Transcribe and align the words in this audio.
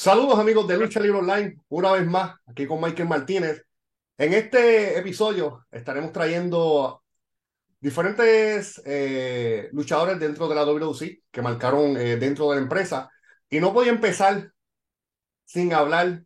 Saludos 0.00 0.38
amigos 0.38 0.68
de 0.68 0.78
Lucha 0.78 1.00
Libre 1.00 1.18
Online, 1.18 1.56
una 1.70 1.90
vez 1.90 2.06
más, 2.06 2.36
aquí 2.46 2.68
con 2.68 2.80
Michael 2.80 3.08
Martínez. 3.08 3.66
En 4.16 4.32
este 4.32 4.96
episodio 4.96 5.66
estaremos 5.72 6.12
trayendo 6.12 7.02
diferentes 7.80 8.80
eh, 8.86 9.68
luchadores 9.72 10.20
dentro 10.20 10.46
de 10.46 10.54
la 10.54 10.64
WC 10.64 11.24
que 11.32 11.42
marcaron 11.42 11.96
eh, 11.96 12.16
dentro 12.16 12.48
de 12.48 12.54
la 12.54 12.62
empresa. 12.62 13.10
Y 13.50 13.58
no 13.58 13.72
voy 13.72 13.88
a 13.88 13.90
empezar 13.90 14.52
sin 15.44 15.74
hablar 15.74 16.22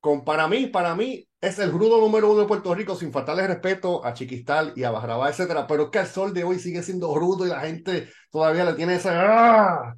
con, 0.00 0.22
para 0.22 0.46
mí, 0.46 0.66
para 0.66 0.94
mí 0.94 1.26
es 1.40 1.58
el 1.58 1.72
rudo 1.72 2.00
número 2.00 2.30
uno 2.30 2.42
de 2.42 2.48
Puerto 2.48 2.74
Rico, 2.74 2.96
sin 2.96 3.14
faltarle 3.14 3.46
respeto 3.46 4.04
a 4.04 4.12
Chiquistal 4.12 4.74
y 4.76 4.84
a 4.84 4.90
Bajrabá, 4.90 5.30
etcétera. 5.30 5.66
Pero 5.66 5.84
es 5.84 5.88
que 5.88 6.00
el 6.00 6.06
sol 6.06 6.34
de 6.34 6.44
hoy 6.44 6.58
sigue 6.58 6.82
siendo 6.82 7.14
rudo 7.14 7.46
y 7.46 7.48
la 7.48 7.60
gente 7.60 8.10
todavía 8.30 8.66
le 8.66 8.74
tiene 8.74 8.96
esa... 8.96 9.22
¡Ah! 9.22 9.96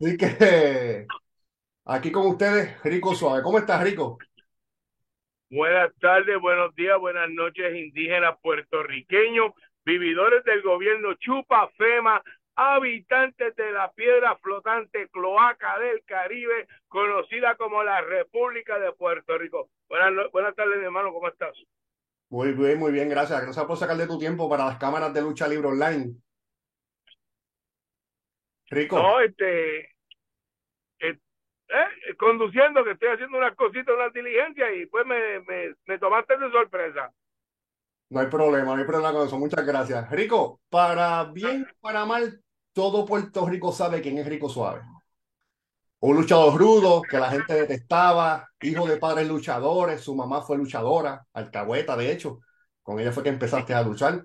Así 0.00 0.16
que 0.16 1.08
Aquí 1.92 2.12
con 2.12 2.24
ustedes, 2.28 2.80
Rico 2.84 3.16
Suave. 3.16 3.42
¿Cómo 3.42 3.58
estás, 3.58 3.82
Rico? 3.82 4.16
Buenas 5.50 5.90
tardes, 6.00 6.40
buenos 6.40 6.72
días, 6.76 6.96
buenas 7.00 7.28
noches, 7.30 7.74
indígenas 7.74 8.38
puertorriqueños, 8.40 9.54
vividores 9.84 10.44
del 10.44 10.62
gobierno 10.62 11.14
Chupa 11.14 11.68
Fema, 11.76 12.22
habitantes 12.54 13.56
de 13.56 13.72
la 13.72 13.90
piedra 13.90 14.36
flotante 14.36 15.08
cloaca 15.08 15.80
del 15.80 16.04
Caribe, 16.04 16.68
conocida 16.86 17.56
como 17.56 17.82
la 17.82 18.00
República 18.02 18.78
de 18.78 18.92
Puerto 18.92 19.36
Rico. 19.36 19.68
Buenas, 19.88 20.30
buenas 20.30 20.54
tardes, 20.54 20.78
mi 20.78 20.84
hermano, 20.84 21.12
¿cómo 21.12 21.26
estás? 21.26 21.58
Muy 22.28 22.52
bien, 22.52 22.78
muy 22.78 22.92
bien, 22.92 23.08
gracias. 23.08 23.42
Gracias 23.42 23.66
por 23.66 23.76
sacar 23.76 23.96
de 23.96 24.06
tu 24.06 24.16
tiempo 24.16 24.48
para 24.48 24.66
las 24.66 24.78
cámaras 24.78 25.12
de 25.12 25.22
lucha 25.22 25.48
libre 25.48 25.66
online. 25.66 26.14
Rico. 28.70 28.96
No, 28.96 29.18
este, 29.18 29.88
¿eh? 31.70 32.14
conduciendo, 32.16 32.84
que 32.84 32.92
estoy 32.92 33.08
haciendo 33.08 33.38
unas 33.38 33.54
cositas, 33.56 33.94
una 33.94 34.10
diligencia 34.10 34.72
y 34.74 34.86
pues 34.86 35.06
me, 35.06 35.40
me, 35.40 35.74
me 35.86 35.98
tomaste 35.98 36.36
de 36.36 36.50
sorpresa. 36.50 37.12
No 38.10 38.20
hay 38.20 38.26
problema, 38.26 38.74
no 38.74 38.80
hay 38.80 38.86
problema 38.86 39.12
con 39.12 39.26
eso. 39.26 39.38
Muchas 39.38 39.64
gracias. 39.64 40.10
Rico, 40.10 40.60
para 40.68 41.24
bien, 41.24 41.66
para 41.80 42.04
mal, 42.04 42.42
todo 42.72 43.06
Puerto 43.06 43.46
Rico 43.46 43.72
sabe 43.72 44.00
quién 44.00 44.18
es 44.18 44.26
Rico 44.26 44.48
Suave. 44.48 44.82
Un 46.00 46.16
luchador 46.16 46.58
rudo 46.58 47.02
que 47.02 47.18
la 47.18 47.30
gente 47.30 47.52
detestaba, 47.54 48.48
hijo 48.62 48.86
de 48.86 48.96
padres 48.96 49.28
luchadores, 49.28 50.00
su 50.00 50.14
mamá 50.14 50.40
fue 50.40 50.56
luchadora, 50.56 51.26
alcahueta 51.34 51.94
de 51.96 52.10
hecho, 52.10 52.40
con 52.82 52.98
ella 52.98 53.12
fue 53.12 53.22
que 53.22 53.28
empezaste 53.28 53.74
a 53.74 53.82
luchar. 53.82 54.24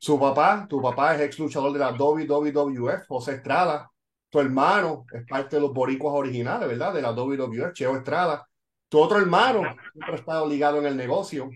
Su 0.00 0.18
papá, 0.18 0.66
tu 0.68 0.82
papá 0.82 1.14
es 1.14 1.20
ex 1.20 1.38
luchador 1.38 1.72
de 1.72 1.78
la 1.78 1.92
WWF, 1.92 3.06
José 3.06 3.36
Estrada, 3.36 3.91
tu 4.32 4.40
hermano 4.40 5.04
es 5.12 5.26
parte 5.26 5.56
de 5.56 5.62
los 5.62 5.74
boricuas 5.74 6.14
originales, 6.14 6.66
¿verdad? 6.66 6.94
De 6.94 7.02
la 7.02 7.12
WWE, 7.12 7.70
Cheo 7.74 7.94
Estrada. 7.98 8.48
Tu 8.88 8.98
otro 8.98 9.18
hermano 9.18 9.60
siempre 9.92 10.14
ha 10.14 10.16
estado 10.16 10.48
ligado 10.48 10.78
en 10.78 10.86
el 10.86 10.96
negocio. 10.96 11.50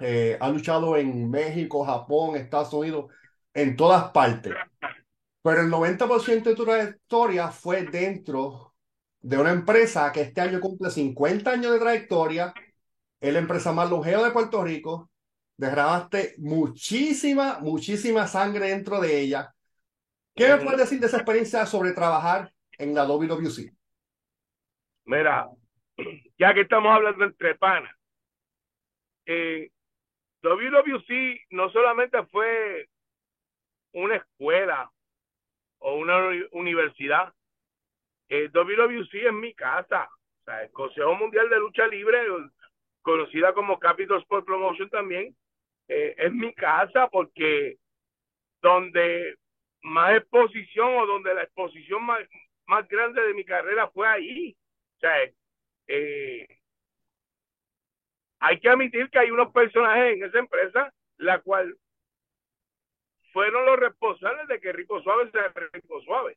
Eh, 0.00 0.36
ha 0.40 0.48
luchado 0.48 0.96
en 0.96 1.30
México, 1.30 1.84
Japón, 1.84 2.34
Estados 2.34 2.72
Unidos, 2.72 3.12
en 3.54 3.76
todas 3.76 4.10
partes. 4.10 4.52
Pero 5.40 5.60
el 5.60 5.70
90% 5.70 6.50
de 6.50 6.56
tu 6.56 6.64
trayectoria 6.64 7.48
fue 7.48 7.84
dentro 7.84 8.74
de 9.20 9.38
una 9.38 9.52
empresa 9.52 10.10
que 10.10 10.22
este 10.22 10.40
año 10.40 10.58
cumple 10.58 10.90
50 10.90 11.48
años 11.52 11.72
de 11.72 11.78
trayectoria, 11.78 12.52
es 13.20 13.32
la 13.32 13.38
empresa 13.38 13.72
más 13.72 13.88
longeva 13.88 14.24
de 14.24 14.32
Puerto 14.32 14.64
Rico. 14.64 15.12
Derramaste 15.56 16.34
muchísima, 16.38 17.60
muchísima 17.60 18.26
sangre 18.26 18.70
dentro 18.70 19.00
de 19.00 19.20
ella 19.20 19.54
¿Qué 20.40 20.48
me 20.48 20.56
puedes 20.56 20.78
decir 20.78 20.98
de 20.98 21.06
esa 21.06 21.18
experiencia 21.18 21.66
sobre 21.66 21.92
trabajar 21.92 22.50
en 22.78 22.94
la 22.94 23.04
WWC? 23.04 23.74
Mira, 25.04 25.50
ya 26.38 26.54
que 26.54 26.62
estamos 26.62 26.90
hablando 26.90 27.26
entre 27.26 27.56
panas, 27.56 27.94
eh, 29.26 29.70
WWC 30.42 31.46
no 31.50 31.68
solamente 31.68 32.24
fue 32.28 32.88
una 33.92 34.16
escuela 34.16 34.90
o 35.80 35.96
una 35.96 36.16
universidad, 36.52 37.34
eh, 38.30 38.48
WWC 38.48 39.26
es 39.26 39.34
mi 39.34 39.52
casa, 39.52 40.08
o 40.40 40.44
sea, 40.44 40.62
el 40.62 40.72
Consejo 40.72 41.14
Mundial 41.16 41.50
de 41.50 41.58
Lucha 41.58 41.86
Libre, 41.86 42.18
conocida 43.02 43.52
como 43.52 43.78
Capital 43.78 44.22
Sport 44.22 44.46
Promotion 44.46 44.88
también, 44.88 45.36
eh, 45.86 46.14
es 46.16 46.32
mi 46.32 46.54
casa 46.54 47.08
porque 47.08 47.76
donde 48.62 49.36
más 49.82 50.16
exposición 50.16 50.96
o 50.96 51.06
donde 51.06 51.34
la 51.34 51.42
exposición 51.42 52.04
más, 52.04 52.20
más 52.66 52.88
grande 52.88 53.22
de 53.22 53.34
mi 53.34 53.44
carrera 53.44 53.88
fue 53.88 54.06
ahí. 54.06 54.56
O 54.96 55.00
sea, 55.00 55.16
eh, 55.88 56.46
hay 58.40 58.60
que 58.60 58.68
admitir 58.68 59.10
que 59.10 59.18
hay 59.18 59.30
unos 59.30 59.52
personajes 59.52 60.14
en 60.14 60.24
esa 60.24 60.38
empresa 60.38 60.92
la 61.18 61.40
cual 61.40 61.76
fueron 63.32 63.64
los 63.66 63.78
responsables 63.78 64.48
de 64.48 64.60
que 64.60 64.72
Rico 64.72 65.00
Suave 65.02 65.30
sea 65.30 65.52
Rico 65.72 66.00
Suave. 66.02 66.36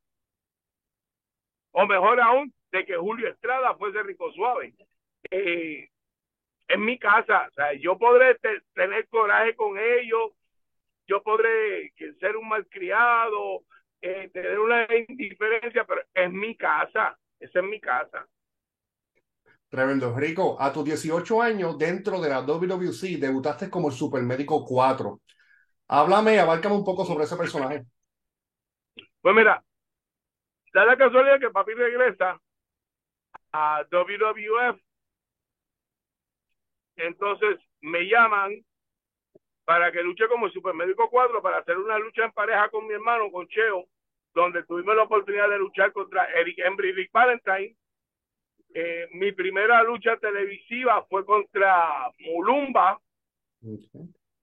O 1.72 1.88
mejor 1.88 2.20
aún, 2.20 2.54
de 2.72 2.86
que 2.86 2.96
Julio 2.96 3.30
Estrada 3.30 3.76
fuese 3.76 4.04
Rico 4.04 4.32
Suave. 4.34 4.74
Eh, 5.32 5.90
en 6.68 6.86
mi 6.86 6.98
casa, 6.98 7.48
o 7.50 7.54
sea, 7.54 7.74
yo 7.74 7.98
podré 7.98 8.38
tener 8.74 9.08
coraje 9.10 9.56
con 9.56 9.78
ellos, 9.78 10.32
yo 11.08 11.22
podré 11.24 11.94
ser 12.20 12.38
un 12.38 12.48
malcriado, 12.50 13.64
eh, 14.02 14.30
tener 14.34 14.60
una 14.60 14.86
indiferencia, 14.96 15.86
pero 15.86 16.02
es 16.14 16.32
mi 16.32 16.56
casa, 16.58 17.18
esa 17.40 17.60
es 17.60 17.66
mi 17.66 17.80
casa. 17.80 18.28
Tremendo. 19.70 20.16
Rico, 20.16 20.56
a 20.60 20.72
tus 20.72 20.86
18 20.86 21.42
años 21.42 21.78
dentro 21.80 22.22
de 22.22 22.30
la 22.30 22.42
WWC 22.42 23.18
debutaste 23.18 23.70
como 23.70 23.88
el 23.90 23.94
Supermédico 23.94 24.64
4. 24.66 25.20
Háblame, 25.88 26.40
abárcame 26.40 26.76
un 26.76 26.86
poco 26.86 27.06
sobre 27.06 27.24
ese 27.24 27.36
personaje. 27.36 27.84
Pues 29.22 29.36
mira, 29.36 29.64
da 30.74 30.86
la 30.86 30.98
casualidad 30.98 31.40
que 31.40 31.50
papi 31.50 31.74
regresa 31.74 32.40
a 33.52 33.84
WWF. 33.90 34.80
Entonces 36.96 37.60
me 37.82 38.04
llaman 38.04 38.64
para 39.66 39.92
que 39.92 40.04
luche 40.04 40.28
como 40.28 40.50
Supermédico 40.50 41.10
4 41.10 41.42
para 41.42 41.60
hacer 41.60 41.78
una 41.78 41.98
lucha 41.98 42.26
en 42.26 42.32
pareja 42.32 42.70
con 42.70 42.86
mi 42.88 42.94
hermano, 42.94 43.32
con 43.32 43.48
Cheo, 43.48 43.86
donde 44.34 44.64
tuvimos 44.64 44.96
la 44.96 45.04
oportunidad 45.04 45.50
de 45.50 45.60
luchar 45.60 45.92
contra 45.94 46.26
Eric 46.26 46.60
Embry 46.60 46.90
y 46.90 46.94
Rick 46.94 47.12
Valentine. 47.12 47.76
Eh, 48.74 49.08
mi 49.12 49.32
primera 49.32 49.84
lucha 49.84 50.18
televisiva 50.18 51.06
fue 51.06 51.26
contra 51.26 52.12
Mulumba 52.20 53.00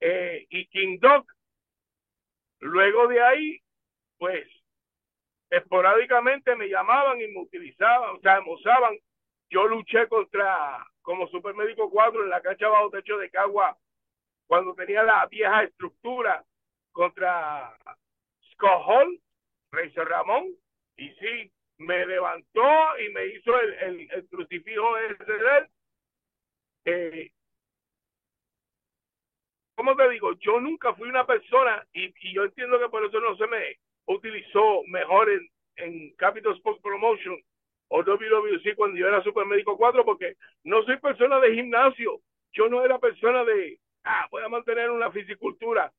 eh, 0.01 0.47
y 0.49 0.67
King 0.67 0.99
Dog. 1.01 1.27
Luego 2.61 3.09
de 3.09 3.23
ahí, 3.23 3.61
pues, 4.19 4.47
esporádicamente 5.51 6.55
me 6.55 6.69
llamaban 6.69 7.21
y 7.21 7.27
me 7.29 7.41
utilizaban, 7.41 8.17
o 8.17 8.21
sea, 8.21 8.41
me 8.41 8.53
usaban. 8.53 8.97
Yo 9.51 9.67
luché 9.67 10.07
contra, 10.07 10.87
como 11.03 11.27
Supermédico 11.27 11.91
4 11.91 12.23
en 12.23 12.31
la 12.31 12.41
cancha 12.41 12.69
bajo 12.69 12.91
techo 12.91 13.19
de 13.19 13.31
Cagua 13.31 13.77
cuando 14.51 14.75
tenía 14.75 15.05
la 15.05 15.25
vieja 15.27 15.63
estructura 15.63 16.45
contra 16.91 17.73
Scott 18.51 18.83
Hall, 18.85 19.21
Rey 19.71 19.91
Ramón, 19.95 20.45
y 20.97 21.09
sí, 21.09 21.53
me 21.79 22.05
levantó 22.05 22.99
y 22.99 23.11
me 23.11 23.27
hizo 23.27 23.53
el, 23.61 24.09
crucifijo 24.29 24.99
ese 24.99 25.33
de 25.33 25.59
él. 25.59 25.67
Eh, 26.85 27.31
¿Cómo 29.77 29.95
te 29.95 30.09
digo? 30.09 30.33
Yo 30.41 30.59
nunca 30.59 30.95
fui 30.95 31.09
una 31.09 31.25
persona, 31.25 31.87
y, 31.93 32.07
y, 32.07 32.35
yo 32.35 32.43
entiendo 32.43 32.81
que 32.81 32.89
por 32.89 33.05
eso 33.05 33.21
no 33.21 33.37
se 33.37 33.47
me 33.47 33.77
utilizó 34.07 34.83
mejor 34.89 35.31
en, 35.31 35.49
en 35.77 36.17
Capital 36.17 36.57
Sports 36.57 36.83
Promotion 36.83 37.41
o 37.87 38.03
WWC 38.03 38.75
cuando 38.75 38.99
yo 38.99 39.07
era 39.07 39.23
Supermédico 39.23 39.77
4, 39.77 40.05
porque 40.05 40.35
no 40.65 40.83
soy 40.83 40.97
persona 40.97 41.39
de 41.39 41.55
gimnasio. 41.55 42.19
Yo 42.53 42.69
no 42.69 42.85
era 42.85 42.99
persona 42.99 43.45
de, 43.45 43.79
ah, 44.05 44.27
voy 44.31 44.43
a 44.43 44.49
mantener 44.49 44.91
una 44.91 45.11
fisicultura. 45.11 45.93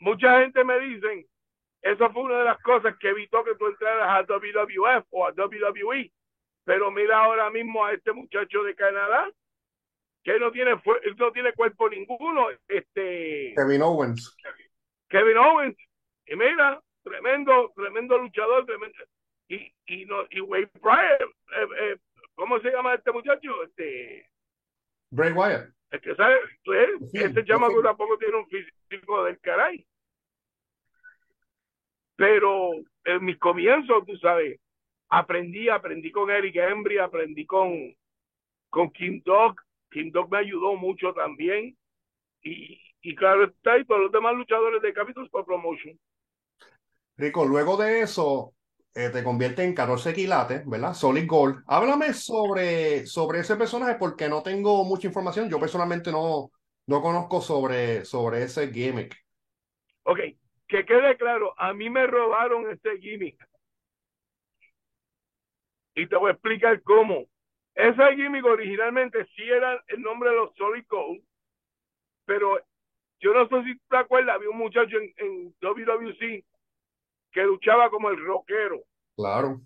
Mucha 0.00 0.40
gente 0.40 0.62
me 0.64 0.78
dicen, 0.80 1.26
eso 1.82 2.10
fue 2.10 2.22
una 2.22 2.38
de 2.38 2.44
las 2.44 2.60
cosas 2.62 2.96
que 2.98 3.08
evitó 3.08 3.44
que 3.44 3.54
tú 3.54 3.66
entraras 3.66 4.08
a 4.08 4.32
WWF 4.32 5.06
o 5.10 5.26
a 5.26 5.32
WWE. 5.32 6.12
Pero 6.64 6.90
mira 6.90 7.18
ahora 7.20 7.50
mismo 7.50 7.84
a 7.84 7.92
este 7.92 8.12
muchacho 8.12 8.62
de 8.62 8.74
Canadá, 8.74 9.30
que 10.22 10.38
no 10.38 10.52
tiene 10.52 10.80
no 11.16 11.32
tiene 11.32 11.52
cuerpo 11.54 11.88
ninguno, 11.88 12.48
este 12.68 13.54
Kevin 13.56 13.82
Owens. 13.82 14.36
Kevin 15.08 15.38
Owens. 15.38 15.76
Y 16.26 16.36
mira, 16.36 16.80
tremendo, 17.02 17.72
tremendo 17.74 18.18
luchador, 18.18 18.66
tremendo. 18.66 18.98
Y, 19.48 19.72
y 19.86 20.04
no, 20.04 20.26
y 20.30 20.40
Wade 20.42 20.66
Pryor, 20.66 21.34
eh, 21.56 21.68
eh, 21.80 21.96
¿cómo 22.34 22.60
se 22.60 22.70
llama 22.70 22.94
este 22.94 23.12
muchacho? 23.12 23.64
Este 23.64 24.28
Bray 25.10 25.32
Wyatt. 25.32 25.77
Es 25.90 26.00
que, 26.02 26.14
¿sabes? 26.14 26.38
Pues, 26.64 26.88
este 27.12 27.44
chamaco 27.44 27.82
tampoco 27.82 28.18
tiene 28.18 28.36
un 28.36 28.46
físico 28.48 29.24
del 29.24 29.38
caray. 29.40 29.86
Pero 32.16 32.70
en 33.04 33.24
mis 33.24 33.38
comienzos, 33.38 34.04
tú 34.06 34.16
sabes, 34.18 34.60
aprendí, 35.08 35.68
aprendí 35.68 36.10
con 36.10 36.30
Eric 36.30 36.56
Embry, 36.56 36.98
aprendí 36.98 37.46
con, 37.46 37.94
con 38.68 38.90
Kim 38.90 39.22
Dog. 39.24 39.56
Kim 39.90 40.10
Dog 40.10 40.30
me 40.30 40.38
ayudó 40.38 40.74
mucho 40.76 41.14
también. 41.14 41.76
Y, 42.42 42.80
y 43.00 43.14
claro 43.14 43.44
está, 43.44 43.78
y 43.78 43.84
todos 43.84 44.02
los 44.02 44.12
demás 44.12 44.34
luchadores 44.34 44.82
de 44.82 44.92
Capital 44.92 45.24
Sport 45.24 45.46
Promotion. 45.46 45.98
Rico, 47.16 47.46
luego 47.46 47.76
de 47.76 48.02
eso 48.02 48.52
eh, 48.98 49.10
te 49.10 49.22
convierte 49.22 49.62
en 49.62 49.74
14 49.74 50.12
quilates, 50.12 50.68
¿verdad? 50.68 50.92
Solid 50.92 51.24
Gold. 51.24 51.62
Háblame 51.68 52.12
sobre, 52.12 53.06
sobre 53.06 53.38
ese 53.38 53.54
personaje 53.54 53.94
porque 53.94 54.28
no 54.28 54.42
tengo 54.42 54.84
mucha 54.84 55.06
información. 55.06 55.48
Yo 55.48 55.60
personalmente 55.60 56.10
no, 56.10 56.50
no 56.88 57.00
conozco 57.00 57.40
sobre, 57.40 58.04
sobre 58.04 58.42
ese 58.42 58.72
gimmick. 58.72 59.16
Ok, 60.02 60.18
que 60.66 60.84
quede 60.84 61.16
claro, 61.16 61.54
a 61.58 61.72
mí 61.74 61.88
me 61.88 62.08
robaron 62.08 62.68
ese 62.72 62.98
gimmick. 62.98 63.40
Y 65.94 66.08
te 66.08 66.16
voy 66.16 66.30
a 66.30 66.32
explicar 66.32 66.82
cómo. 66.82 67.26
Ese 67.76 68.16
gimmick 68.16 68.44
originalmente 68.44 69.24
sí 69.36 69.44
era 69.44 69.80
el 69.86 70.02
nombre 70.02 70.30
de 70.30 70.36
los 70.36 70.52
Solid 70.56 70.84
Gold, 70.88 71.22
pero 72.24 72.58
yo 73.20 73.32
no 73.32 73.46
sé 73.46 73.62
si 73.62 73.78
te 73.88 73.96
acuerdas, 73.96 74.34
había 74.34 74.50
un 74.50 74.58
muchacho 74.58 74.96
en, 74.96 75.14
en 75.18 75.54
WWC 75.60 76.44
que 77.30 77.42
luchaba 77.44 77.90
como 77.90 78.10
el 78.10 78.24
rockero. 78.24 78.87
Claro. 79.18 79.60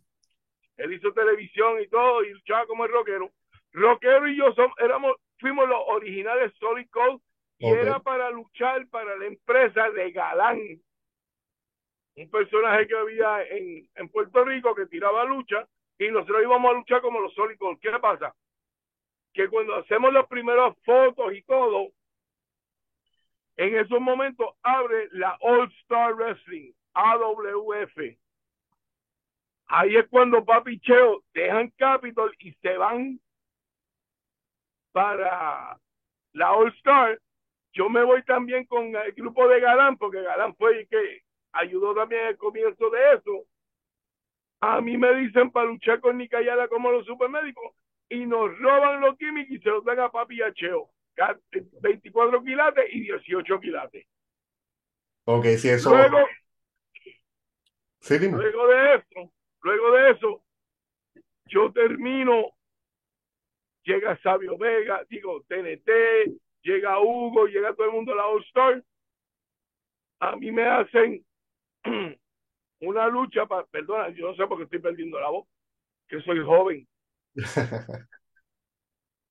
Él 0.78 0.94
hizo 0.94 1.12
televisión 1.12 1.78
y 1.82 1.86
todo 1.88 2.24
y 2.24 2.30
luchaba 2.30 2.64
como 2.64 2.86
el 2.86 2.90
rockero. 2.90 3.30
Rockero 3.72 4.26
y 4.26 4.38
yo 4.38 4.50
somos, 4.54 4.72
éramos, 4.78 5.14
fuimos 5.38 5.68
los 5.68 5.78
originales 5.88 6.54
Solid 6.58 6.88
Gold 6.90 7.20
y 7.58 7.66
era 7.66 7.98
para 8.00 8.30
luchar 8.30 8.88
para 8.88 9.14
la 9.14 9.26
empresa 9.26 9.90
de 9.90 10.10
Galán. 10.10 10.58
Un 12.16 12.30
personaje 12.30 12.88
que 12.88 12.96
había 12.96 13.42
en, 13.44 13.86
en 13.94 14.08
Puerto 14.08 14.42
Rico 14.42 14.74
que 14.74 14.86
tiraba 14.86 15.24
lucha 15.24 15.68
y 15.98 16.08
nosotros 16.08 16.42
íbamos 16.42 16.70
a 16.70 16.78
luchar 16.78 17.02
como 17.02 17.20
los 17.20 17.34
Solid 17.34 17.58
Gold. 17.58 17.78
¿Qué 17.78 17.90
pasa? 18.00 18.34
Que 19.34 19.48
cuando 19.48 19.74
hacemos 19.74 20.14
las 20.14 20.26
primeras 20.28 20.74
fotos 20.82 21.30
y 21.34 21.42
todo, 21.42 21.90
en 23.58 23.76
esos 23.76 24.00
momentos 24.00 24.46
abre 24.62 25.08
la 25.12 25.36
All 25.42 25.70
Star 25.82 26.14
Wrestling, 26.14 26.72
AWF. 26.94 28.21
Ahí 29.66 29.96
es 29.96 30.06
cuando 30.08 30.44
Papi 30.44 30.74
y 30.74 30.80
Cheo 30.80 31.22
dejan 31.32 31.70
Capitol 31.76 32.34
y 32.38 32.52
se 32.54 32.76
van 32.76 33.20
para 34.92 35.78
la 36.32 36.52
All 36.52 36.68
Star. 36.76 37.20
Yo 37.72 37.88
me 37.88 38.04
voy 38.04 38.22
también 38.24 38.66
con 38.66 38.94
el 38.94 39.12
grupo 39.12 39.48
de 39.48 39.60
Galán, 39.60 39.96
porque 39.96 40.22
Galán 40.22 40.54
fue 40.56 40.80
el 40.80 40.88
que 40.88 41.22
ayudó 41.52 41.94
también 41.94 42.26
al 42.26 42.36
comienzo 42.36 42.90
de 42.90 43.14
eso. 43.14 43.46
A 44.60 44.80
mí 44.80 44.96
me 44.96 45.14
dicen 45.16 45.50
para 45.50 45.66
luchar 45.66 46.00
con 46.00 46.18
Nicayala 46.18 46.68
como 46.68 46.92
los 46.92 47.06
supermédicos 47.06 47.74
y 48.08 48.26
nos 48.26 48.56
roban 48.58 49.00
los 49.00 49.16
químicos 49.16 49.56
y 49.56 49.58
se 49.60 49.70
los 49.70 49.84
dan 49.84 50.00
a 50.00 50.10
Papi 50.10 50.36
y 50.36 50.42
a 50.42 50.52
Cheo. 50.52 50.90
24 51.80 52.42
quilates 52.42 52.84
y 52.92 53.02
18 53.02 53.60
quilates. 53.60 54.06
Ok, 55.24 55.46
sí, 55.58 55.68
eso. 55.68 55.90
Luego, 55.90 56.18
Sí, 58.00 58.18
luego 58.18 58.66
de 58.66 58.94
eso, 58.96 59.32
luego 59.62 59.92
de 59.92 60.10
eso, 60.10 60.42
yo 61.46 61.72
termino, 61.72 62.52
llega 63.84 64.20
Sabio 64.22 64.56
Vega, 64.58 65.04
digo 65.08 65.42
TNT, 65.48 65.90
llega 66.62 67.00
Hugo, 67.00 67.46
llega 67.46 67.74
todo 67.74 67.86
el 67.86 67.92
mundo 67.92 68.12
a 68.12 68.16
la 68.16 68.26
All 68.26 68.44
Star. 68.44 68.84
A 70.20 70.36
mí 70.36 70.52
me 70.52 70.66
hacen 70.66 71.24
una 72.80 73.08
lucha 73.08 73.46
para, 73.46 73.64
perdona, 73.66 74.10
yo 74.10 74.28
no 74.28 74.36
sé 74.36 74.46
por 74.46 74.58
qué 74.58 74.64
estoy 74.64 74.78
perdiendo 74.78 75.18
la 75.18 75.30
voz, 75.30 75.46
que 76.08 76.20
soy 76.22 76.42
joven. 76.44 76.86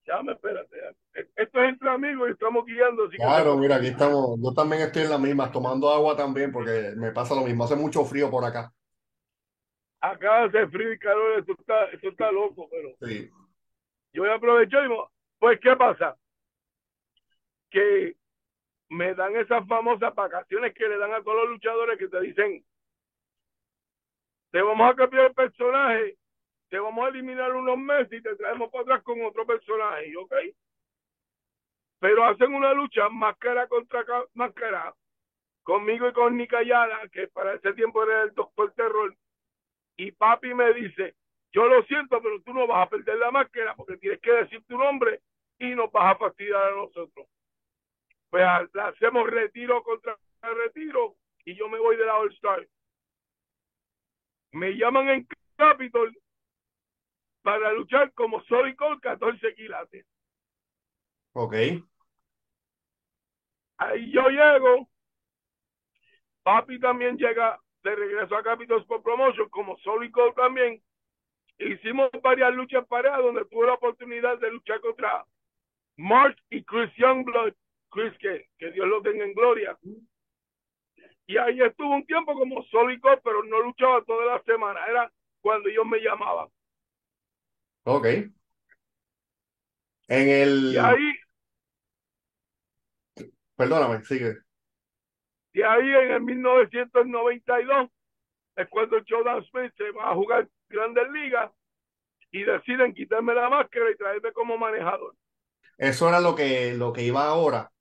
Ya 0.07 0.21
me 0.23 0.33
espérate. 0.33 0.75
ya. 0.75 1.21
Esto 1.35 1.61
es 1.61 1.69
entre 1.69 1.89
amigos 1.89 2.27
y 2.27 2.31
estamos 2.31 2.65
guiando. 2.65 3.03
Así 3.03 3.11
que 3.11 3.17
Claro, 3.17 3.55
mira, 3.57 3.75
aquí 3.75 3.87
estamos. 3.87 4.39
Yo 4.41 4.51
también 4.53 4.81
estoy 4.81 5.03
en 5.03 5.09
la 5.09 5.17
misma, 5.17 5.51
tomando 5.51 5.89
agua 5.91 6.15
también, 6.15 6.51
porque 6.51 6.93
me 6.97 7.11
pasa 7.11 7.35
lo 7.35 7.41
mismo. 7.41 7.63
Hace 7.63 7.75
mucho 7.75 8.03
frío 8.03 8.29
por 8.29 8.43
acá. 8.43 8.73
Acá 10.01 10.43
hace 10.45 10.67
frío 10.67 10.91
y 10.93 10.97
calor, 10.99 11.39
esto 11.39 11.53
está, 11.59 11.85
esto 11.85 12.09
está 12.09 12.31
loco, 12.31 12.67
pero 12.71 12.89
Sí. 13.07 13.29
yo 14.13 14.23
voy 14.23 14.31
a 14.31 14.35
aprovechar 14.35 14.85
y 14.85 14.89
pues 15.37 15.59
¿qué 15.59 15.75
pasa? 15.75 16.17
Que 17.69 18.15
me 18.89 19.13
dan 19.13 19.35
esas 19.35 19.65
famosas 19.67 20.13
vacaciones 20.15 20.73
que 20.73 20.87
le 20.87 20.97
dan 20.97 21.13
a 21.13 21.21
todos 21.23 21.43
los 21.43 21.49
luchadores 21.51 21.97
que 21.99 22.07
te 22.07 22.19
dicen, 22.21 22.65
te 24.51 24.61
vamos 24.61 24.91
a 24.91 24.95
cambiar 24.95 25.27
el 25.27 25.33
personaje, 25.33 26.17
te 26.69 26.79
vamos 26.79 27.05
a 27.05 27.09
eliminar 27.09 27.53
unos 27.55 27.77
meses 27.77 28.11
y 28.11 28.21
te 28.21 28.35
traemos 28.35 28.69
para 28.71 28.81
atrás 28.83 29.03
con 29.03 29.23
otro 29.23 29.45
personaje, 29.45 30.09
¿y 30.09 30.15
¿ok? 30.15 30.33
Pero 31.99 32.25
hacen 32.25 32.53
una 32.55 32.73
lucha 32.73 33.07
máscara 33.09 33.67
contra 33.67 34.03
ca- 34.03 34.25
máscara 34.33 34.93
conmigo 35.63 36.07
y 36.09 36.13
con 36.13 36.35
Nicayala, 36.35 37.07
que 37.09 37.27
para 37.27 37.53
ese 37.53 37.73
tiempo 37.73 38.03
era 38.03 38.23
el 38.23 38.33
doctor 38.33 38.73
Terror, 38.73 39.15
y 40.01 40.11
papi 40.13 40.51
me 40.55 40.73
dice, 40.73 41.15
yo 41.51 41.67
lo 41.67 41.83
siento, 41.83 42.19
pero 42.23 42.41
tú 42.41 42.55
no 42.55 42.65
vas 42.65 42.87
a 42.87 42.89
perder 42.89 43.19
la 43.19 43.29
máscara 43.29 43.75
porque 43.75 43.97
tienes 43.97 44.19
que 44.19 44.31
decir 44.31 44.63
tu 44.65 44.75
nombre 44.75 45.21
y 45.59 45.75
nos 45.75 45.91
vas 45.91 46.15
a 46.15 46.17
fastidiar 46.17 46.71
a 46.71 46.75
nosotros. 46.75 47.27
Pues 48.31 48.43
hacemos 48.43 49.29
retiro 49.29 49.83
contra 49.83 50.17
retiro 50.41 51.17
y 51.45 51.53
yo 51.53 51.69
me 51.69 51.77
voy 51.77 51.97
de 51.97 52.05
la 52.05 52.17
All 52.17 52.33
Star. 52.33 52.67
Me 54.53 54.71
llaman 54.71 55.07
en 55.09 55.27
Capitol 55.55 56.17
para 57.43 57.71
luchar 57.73 58.11
como 58.13 58.41
Solid 58.45 58.75
Gold 58.75 59.01
14 59.01 59.53
quilates. 59.53 60.07
Ok. 61.33 61.53
Ahí 63.77 64.11
yo 64.11 64.29
llego. 64.29 64.89
Papi 66.41 66.79
también 66.79 67.17
llega 67.17 67.61
de 67.83 67.95
regreso 67.95 68.35
a 68.35 68.43
Capitol 68.43 68.81
Sport 68.81 69.03
Promotion 69.03 69.49
como 69.49 69.77
Solid 69.79 70.11
Gold 70.11 70.35
también. 70.35 70.81
Hicimos 71.57 72.09
varias 72.23 72.53
luchas 72.53 72.85
parejas 72.87 73.19
donde 73.19 73.45
tuve 73.45 73.67
la 73.67 73.73
oportunidad 73.73 74.39
de 74.39 74.51
luchar 74.51 74.79
contra 74.81 75.25
Mark 75.97 76.35
y 76.49 76.63
Chris 76.63 76.91
Youngblood. 76.95 77.53
Chris, 77.89 78.13
que, 78.19 78.47
que 78.57 78.71
Dios 78.71 78.87
lo 78.87 79.01
tenga 79.01 79.25
en 79.25 79.33
gloria. 79.33 79.77
Y 81.27 81.37
ahí 81.37 81.61
estuvo 81.61 81.93
un 81.93 82.05
tiempo 82.05 82.33
como 82.33 82.63
Solid 82.63 82.99
Gold, 83.01 83.21
pero 83.23 83.43
no 83.43 83.61
luchaba 83.61 84.03
toda 84.05 84.25
la 84.25 84.43
semana. 84.43 84.79
Era 84.87 85.11
cuando 85.41 85.69
ellos 85.69 85.85
me 85.85 85.99
llamaban. 85.99 86.47
Ok. 87.83 88.05
En 90.07 90.29
el. 90.29 90.73
Y 90.73 90.77
ahí, 90.77 91.13
Perdóname, 93.55 94.03
sigue. 94.05 94.37
Y 95.53 95.61
ahí 95.61 95.89
en 95.91 96.11
el 96.11 96.21
1992 96.21 97.89
es 98.55 98.67
cuando 98.69 98.97
Jordan 99.07 99.43
Smith 99.45 99.73
se 99.77 99.91
va 99.91 100.11
a 100.11 100.15
jugar 100.15 100.47
Grandes 100.69 101.09
Ligas 101.11 101.51
y 102.31 102.43
deciden 102.43 102.93
quitarme 102.93 103.33
la 103.33 103.49
máscara 103.49 103.91
y 103.91 103.95
traerme 103.97 104.31
como 104.33 104.57
manejador. 104.57 105.15
Eso 105.77 106.07
era 106.09 106.19
lo 106.19 106.35
que, 106.35 106.73
lo 106.75 106.93
que 106.93 107.03
iba 107.03 107.25
ahora. 107.27 107.71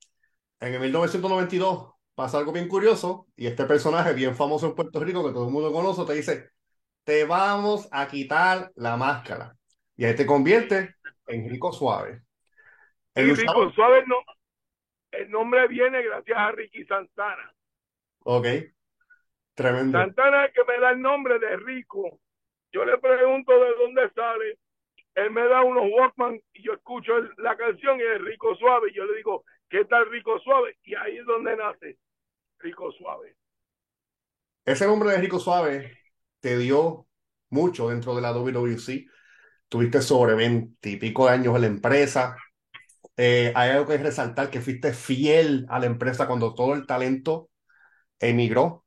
En 0.61 0.75
el 0.75 0.81
1992 0.81 1.95
pasa 2.15 2.39
algo 2.39 2.53
bien 2.53 2.69
curioso 2.69 3.29
y 3.37 3.47
este 3.47 3.65
personaje 3.65 4.13
bien 4.15 4.37
famoso 4.37 4.67
en 4.67 4.75
Puerto 4.75 5.01
Rico 5.01 5.27
que 5.27 5.33
todo 5.33 5.47
el 5.47 5.53
mundo 5.53 5.73
conoce 5.73 6.05
te 6.05 6.15
dice, 6.15 6.51
te 7.05 7.25
vamos 7.25 7.89
a 7.93 8.09
quitar 8.09 8.73
la 8.77 8.97
máscara. 8.97 9.57
Y 9.97 10.05
ahí 10.05 10.15
te 10.15 10.27
convierte 10.27 10.97
en 11.27 11.49
Rico 11.49 11.73
Suave. 11.73 12.23
El 13.15 13.29
y 13.29 13.31
luchador- 13.31 13.67
Rico 13.67 13.73
Suave 13.73 14.05
no, 14.07 14.17
el 15.13 15.31
nombre 15.31 15.69
viene 15.69 16.03
gracias 16.03 16.39
a 16.39 16.53
Ricky 16.53 16.85
Santana. 16.87 17.53
Ok. 18.25 18.47
Tremendo. 19.55 20.17
Santana 20.17 20.49
que 20.53 20.65
me 20.65 20.79
da 20.81 20.91
el 20.91 21.01
nombre 21.01 21.39
de 21.39 21.57
Rico. 21.57 22.21
Yo 22.73 22.85
le 22.85 22.99
pregunto 22.99 23.53
de 23.53 23.75
dónde 23.77 24.11
sale. 24.15 24.59
Él 25.15 25.31
me 25.33 25.47
da 25.49 25.63
unos 25.63 25.85
Walkman 25.93 26.41
y 26.55 26.63
yo 26.65 26.75
escucho 26.75 27.17
el- 27.19 27.33
la 27.39 27.57
canción 27.57 27.99
y 28.01 28.05
es 28.05 28.21
Rico 28.23 28.55
Suave. 28.57 28.91
Y 28.91 28.95
yo 28.95 29.05
le 29.07 29.17
digo, 29.17 29.45
¿qué 29.71 29.85
tal 29.87 30.11
Rico 30.11 30.39
Suave? 30.41 30.79
Y 30.85 30.95
ahí 30.97 31.19
es 31.19 31.27
donde 31.27 31.57
nace 31.57 31.99
Rico 32.61 32.93
Suave. 32.93 33.37
Ese 34.65 34.87
nombre 34.87 35.11
de 35.11 35.19
Rico 35.19 35.39
Suave 35.41 35.99
te 36.41 36.57
dio 36.59 37.07
mucho 37.51 37.89
dentro 37.89 38.15
de 38.15 38.23
la 38.23 38.33
WWC. 38.33 39.07
Tuviste 39.69 40.03
sobre 40.03 40.35
20 40.35 40.91
y 40.91 40.97
pico 40.97 41.27
de 41.27 41.33
años 41.33 41.55
en 41.57 41.61
la 41.63 41.67
empresa. 41.69 42.37
Eh, 43.19 43.53
hay 43.57 43.71
algo 43.73 43.87
que 43.89 43.99
resaltar 43.99 44.51
que 44.51 44.61
fuiste 44.63 44.95
fiel 44.95 45.67
a 45.71 45.81
la 45.81 45.87
empresa 45.87 46.29
cuando 46.29 46.55
todo 46.55 46.75
el 46.75 46.87
talento 46.87 47.50
emigró, 48.21 48.85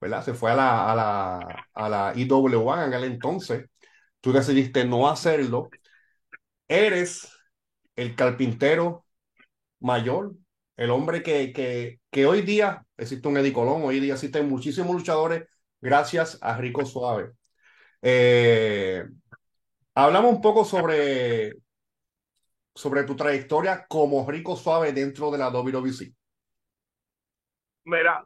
¿verdad? 0.00 0.24
Se 0.24 0.34
fue 0.34 0.52
a 0.52 0.56
la, 0.56 0.92
a 0.92 0.96
la, 0.96 1.66
a 1.74 1.88
la 1.88 2.12
IWA 2.16 2.84
en 2.86 2.94
aquel 2.94 3.04
entonces. 3.12 3.66
Tú 4.20 4.32
decidiste 4.32 4.84
no 4.86 5.08
hacerlo. 5.08 5.70
Eres 6.68 7.28
el 7.96 8.16
carpintero 8.16 9.04
mayor, 9.80 10.34
el 10.76 10.90
hombre 10.90 11.22
que, 11.22 11.52
que, 11.52 12.00
que 12.10 12.26
hoy 12.26 12.42
día 12.42 12.86
existe 12.96 13.28
un 13.28 13.38
Eddie 13.38 13.52
Colón, 13.52 13.82
hoy 13.84 14.00
día 14.00 14.14
existen 14.14 14.48
muchísimos 14.48 14.94
luchadores 14.96 15.44
gracias 15.80 16.38
a 16.42 16.56
Rico 16.58 16.86
Suave. 16.86 17.32
Eh, 18.02 19.04
hablamos 19.94 20.34
un 20.34 20.40
poco 20.42 20.64
sobre, 20.64 21.54
sobre 22.74 23.04
tu 23.04 23.16
trayectoria 23.16 23.86
como 23.88 24.30
rico 24.30 24.56
suave 24.56 24.92
dentro 24.92 25.30
de 25.30 25.38
la 25.38 25.48
WWC. 25.50 26.14
Mira, 27.84 28.24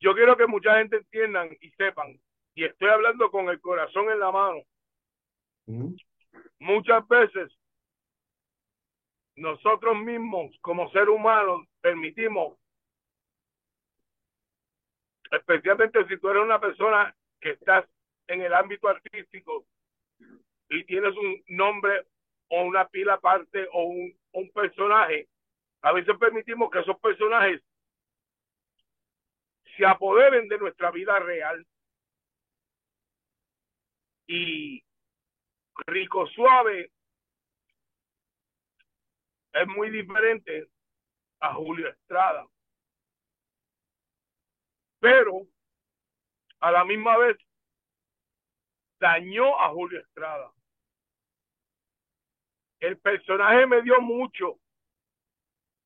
yo 0.00 0.14
quiero 0.14 0.36
que 0.36 0.46
mucha 0.46 0.78
gente 0.78 0.96
entiendan 0.96 1.50
y 1.60 1.70
sepan, 1.72 2.18
y 2.54 2.64
estoy 2.64 2.88
hablando 2.88 3.30
con 3.30 3.48
el 3.48 3.60
corazón 3.60 4.10
en 4.10 4.18
la 4.18 4.32
mano. 4.32 4.62
Muchas 6.58 7.06
veces 7.06 7.52
nosotros 9.36 9.96
mismos 9.98 10.56
como 10.60 10.90
seres 10.90 11.08
humanos 11.08 11.66
permitimos, 11.80 12.58
especialmente 15.30 16.06
si 16.08 16.18
tú 16.18 16.28
eres 16.28 16.42
una 16.42 16.60
persona 16.60 17.14
que 17.40 17.50
estás 17.50 17.86
en 18.26 18.42
el 18.42 18.52
ámbito 18.52 18.88
artístico 18.88 19.64
y 20.68 20.84
tienes 20.84 21.14
un 21.16 21.42
nombre 21.48 22.06
o 22.48 22.62
una 22.64 22.86
pila 22.88 23.14
aparte 23.14 23.68
o 23.72 23.84
un, 23.84 24.18
un 24.32 24.50
personaje, 24.50 25.28
a 25.82 25.92
veces 25.92 26.16
permitimos 26.18 26.70
que 26.70 26.80
esos 26.80 26.98
personajes 27.00 27.62
se 29.76 29.86
apoderen 29.86 30.48
de 30.48 30.58
nuestra 30.58 30.90
vida 30.90 31.18
real. 31.18 31.66
Y 34.26 34.84
Rico 35.86 36.26
Suave 36.28 36.92
es 39.52 39.66
muy 39.68 39.90
diferente 39.90 40.68
a 41.40 41.54
Julio 41.54 41.88
Estrada. 41.88 42.46
Pero 45.00 45.46
a 46.60 46.70
la 46.70 46.84
misma 46.84 47.16
vez 47.16 47.36
dañó 49.00 49.58
a 49.58 49.70
Julio 49.70 50.00
Estrada. 50.00 50.52
El 52.80 52.98
personaje 52.98 53.66
me 53.66 53.82
dio 53.82 54.00
mucho, 54.00 54.58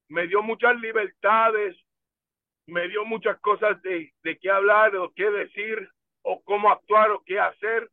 me 0.09 0.27
dio 0.27 0.43
muchas 0.43 0.77
libertades, 0.77 1.77
me 2.67 2.89
dio 2.89 3.05
muchas 3.05 3.39
cosas 3.41 3.81
de, 3.83 4.13
de 4.23 4.39
qué 4.39 4.51
hablar, 4.51 4.97
o 4.97 5.13
qué 5.15 5.31
decir, 5.31 5.89
o 6.23 6.43
cómo 6.43 6.71
actuar, 6.71 7.11
o 7.11 7.23
qué 7.25 7.39
hacer. 7.39 7.91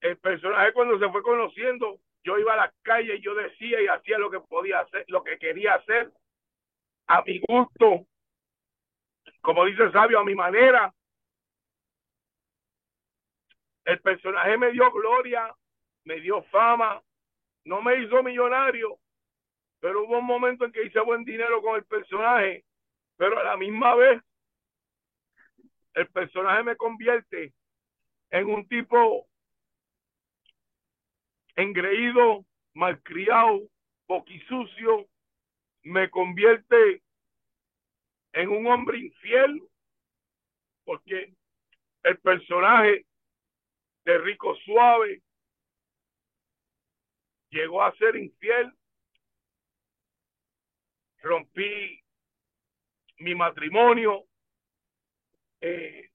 El 0.00 0.16
personaje 0.18 0.72
cuando 0.72 0.98
se 0.98 1.08
fue 1.10 1.22
conociendo, 1.22 2.00
yo 2.24 2.38
iba 2.38 2.54
a 2.54 2.56
la 2.56 2.74
calle 2.82 3.16
y 3.16 3.20
yo 3.20 3.34
decía 3.34 3.80
y 3.80 3.86
hacía 3.86 4.18
lo 4.18 4.30
que 4.30 4.40
podía 4.40 4.80
hacer, 4.80 5.04
lo 5.08 5.22
que 5.22 5.38
quería 5.38 5.74
hacer, 5.74 6.10
a 7.08 7.22
mi 7.22 7.40
gusto, 7.40 8.06
como 9.40 9.64
dice 9.64 9.82
el 9.82 9.92
sabio, 9.92 10.20
a 10.20 10.24
mi 10.24 10.34
manera. 10.34 10.92
El 13.84 14.00
personaje 14.00 14.56
me 14.56 14.70
dio 14.70 14.90
gloria, 14.92 15.52
me 16.04 16.20
dio 16.20 16.42
fama, 16.44 17.02
no 17.64 17.82
me 17.82 18.00
hizo 18.00 18.22
millonario, 18.22 18.98
pero 19.80 20.04
hubo 20.04 20.18
un 20.18 20.26
momento 20.26 20.64
en 20.64 20.72
que 20.72 20.84
hice 20.84 21.00
buen 21.00 21.24
dinero 21.24 21.60
con 21.60 21.76
el 21.76 21.84
personaje 21.84 22.64
pero 23.22 23.38
a 23.38 23.44
la 23.44 23.56
misma 23.56 23.94
vez 23.94 24.20
el 25.94 26.08
personaje 26.08 26.64
me 26.64 26.74
convierte 26.74 27.54
en 28.30 28.48
un 28.48 28.66
tipo 28.66 29.28
engreído, 31.54 32.44
malcriado, 32.74 33.60
poquisucio, 34.06 35.06
me 35.84 36.10
convierte 36.10 37.04
en 38.32 38.48
un 38.48 38.66
hombre 38.66 38.98
infiel, 38.98 39.62
porque 40.82 41.32
el 42.02 42.18
personaje 42.18 43.06
de 44.04 44.18
Rico 44.18 44.56
Suave 44.64 45.22
llegó 47.50 47.84
a 47.84 47.94
ser 47.98 48.16
infiel. 48.16 48.76
Rompí 51.18 52.01
mi 53.22 53.34
matrimonio, 53.34 54.24
eh, 55.60 56.10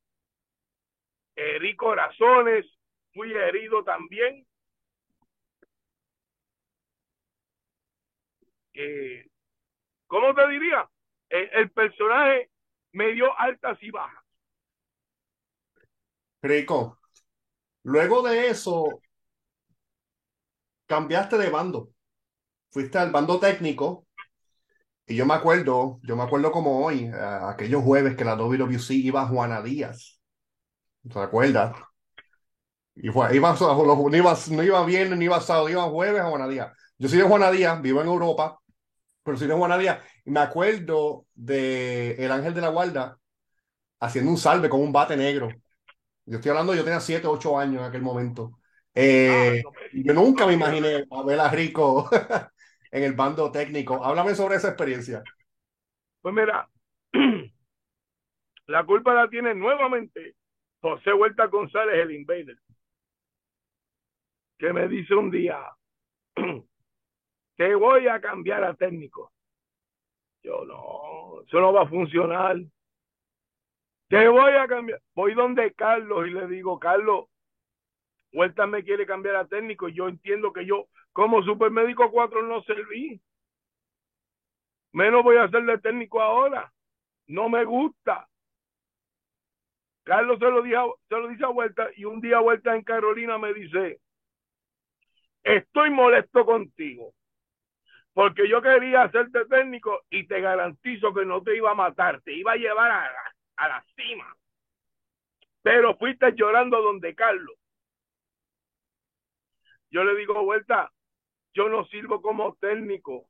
herí 1.35 1.75
corazones, 1.75 2.65
fui 3.13 3.31
herido 3.33 3.83
también. 3.83 4.45
Eh, 8.73 9.27
¿Cómo 10.07 10.35
te 10.35 10.47
diría? 10.49 10.87
El, 11.29 11.49
el, 11.53 11.71
personaje 11.71 12.49
me 12.91 13.13
dio 13.13 13.37
altas 13.39 13.77
y 13.81 13.89
bajas. 13.89 14.23
Rico, 16.41 16.99
luego 17.83 18.21
de 18.21 18.49
eso, 18.49 19.01
cambiaste 20.85 21.37
de 21.37 21.49
bando. 21.49 21.89
Fuiste 22.69 22.97
al 22.97 23.11
bando 23.11 23.39
técnico 23.39 24.06
y 25.07 25.15
yo 25.15 25.25
me 25.25 25.33
acuerdo, 25.33 25.99
yo 26.03 26.17
me 26.17 26.23
acuerdo 26.23 26.51
como 26.51 26.85
hoy, 26.85 27.09
aquellos 27.13 27.81
jueves 27.81 28.17
que 28.17 28.25
la 28.25 28.35
WWC 28.35 28.91
iba 28.91 29.21
a 29.21 29.27
Juana 29.27 29.61
Díaz. 29.61 30.19
¿Te 31.09 31.19
acuerdas? 31.19 31.77
Y 32.93 33.09
fue, 33.09 33.33
iba, 33.33 33.55
no, 33.57 34.15
iba, 34.15 34.37
no 34.51 34.63
iba 34.63 34.85
viernes, 34.85 35.17
ni 35.17 35.25
iba 35.25 35.39
sábado, 35.39 35.69
iba 35.69 35.83
jueves 35.83 36.21
a 36.21 36.29
Juana 36.29 36.47
Díaz. 36.47 36.73
Yo 36.97 37.07
soy 37.07 37.19
de 37.19 37.23
Juana 37.23 37.49
Díaz, 37.51 37.81
vivo 37.81 38.01
en 38.01 38.07
Europa, 38.07 38.59
pero 39.23 39.37
soy 39.37 39.47
de 39.47 39.53
Juana 39.53 39.77
Díaz. 39.77 39.99
Y 40.25 40.31
me 40.31 40.41
acuerdo 40.41 41.25
de 41.33 42.15
El 42.15 42.31
Ángel 42.31 42.53
de 42.53 42.61
la 42.61 42.69
Guarda 42.69 43.17
haciendo 44.01 44.29
un 44.29 44.37
salve 44.37 44.67
con 44.67 44.81
un 44.81 44.91
bate 44.91 45.15
negro. 45.15 45.47
Yo 46.25 46.37
estoy 46.37 46.49
hablando, 46.49 46.75
yo 46.75 46.83
tenía 46.83 46.99
7, 46.99 47.27
8 47.27 47.57
años 47.57 47.81
en 47.81 47.87
aquel 47.87 48.01
momento. 48.01 48.59
Eh, 48.93 49.63
ah, 49.65 49.71
yo 49.93 50.13
nunca 50.13 50.45
me 50.45 50.53
imaginé 50.53 51.05
a 51.09 51.23
ver 51.23 51.39
a 51.39 51.49
Rico 51.49 52.09
en 52.91 53.03
el 53.03 53.13
bando 53.13 53.51
técnico. 53.51 54.03
Háblame 54.03 54.35
sobre 54.35 54.55
esa 54.55 54.69
experiencia. 54.69 55.23
Pues 56.21 56.33
mira, 56.33 56.69
la 58.67 58.85
culpa 58.85 59.13
la 59.13 59.29
tiene 59.29 59.55
nuevamente 59.55 60.35
José 60.81 61.13
Huerta 61.13 61.47
González, 61.47 61.95
el 61.95 62.11
invader, 62.11 62.57
que 64.57 64.73
me 64.73 64.87
dice 64.87 65.15
un 65.15 65.31
día, 65.31 65.59
que 67.57 67.75
voy 67.75 68.07
a 68.07 68.19
cambiar 68.21 68.63
a 68.63 68.73
técnico. 68.73 69.31
Yo 70.43 70.63
no, 70.65 71.41
eso 71.45 71.59
no 71.59 71.73
va 71.73 71.83
a 71.83 71.89
funcionar. 71.89 72.57
Que 74.09 74.27
voy 74.29 74.53
a 74.53 74.67
cambiar. 74.67 75.01
Voy 75.13 75.33
donde 75.33 75.73
Carlos 75.73 76.27
y 76.27 76.31
le 76.31 76.47
digo, 76.47 76.79
Carlos, 76.79 77.25
Huerta 78.31 78.67
me 78.67 78.83
quiere 78.83 79.05
cambiar 79.05 79.35
a 79.35 79.47
técnico. 79.47 79.89
Yo 79.89 80.07
entiendo 80.07 80.53
que 80.53 80.65
yo 80.65 80.87
como 81.17 81.41
supermédico 81.41 82.11
4 82.11 82.43
no 82.43 82.61
serví. 82.61 83.19
Menos 84.91 85.23
voy 85.23 85.37
a 85.37 85.49
ser 85.49 85.63
de 85.63 85.79
técnico 85.79 86.21
ahora. 86.21 86.71
No 87.25 87.49
me 87.49 87.65
gusta. 87.65 88.29
Carlos 90.03 90.37
se 90.37 90.45
lo, 90.45 90.61
se 91.09 91.15
lo 91.15 91.27
dice 91.27 91.43
a 91.43 91.47
Vuelta 91.47 91.89
y 91.95 92.05
un 92.05 92.21
día 92.21 92.37
Vuelta 92.37 92.75
en 92.75 92.83
Carolina 92.83 93.39
me 93.39 93.51
dice, 93.51 93.99
estoy 95.41 95.89
molesto 95.89 96.45
contigo 96.45 97.15
porque 98.13 98.47
yo 98.47 98.61
quería 98.61 99.01
hacerte 99.01 99.45
técnico 99.45 100.03
y 100.11 100.27
te 100.27 100.39
garantizo 100.39 101.15
que 101.15 101.25
no 101.25 101.41
te 101.41 101.57
iba 101.57 101.71
a 101.71 101.75
matar, 101.75 102.21
te 102.21 102.33
iba 102.33 102.51
a 102.51 102.57
llevar 102.57 102.91
a 102.91 103.11
la, 103.11 103.35
a 103.55 103.67
la 103.69 103.85
cima. 103.95 104.37
Pero 105.63 105.97
fuiste 105.97 106.31
llorando 106.35 106.79
donde 106.79 107.15
Carlos. 107.15 107.57
Yo 109.89 110.03
le 110.03 110.15
digo, 110.15 110.43
Vuelta, 110.43 110.91
yo 111.57 111.67
no 111.69 111.85
sirvo 111.85 112.21
como 112.21 112.55
técnico. 112.57 113.15
O 113.15 113.29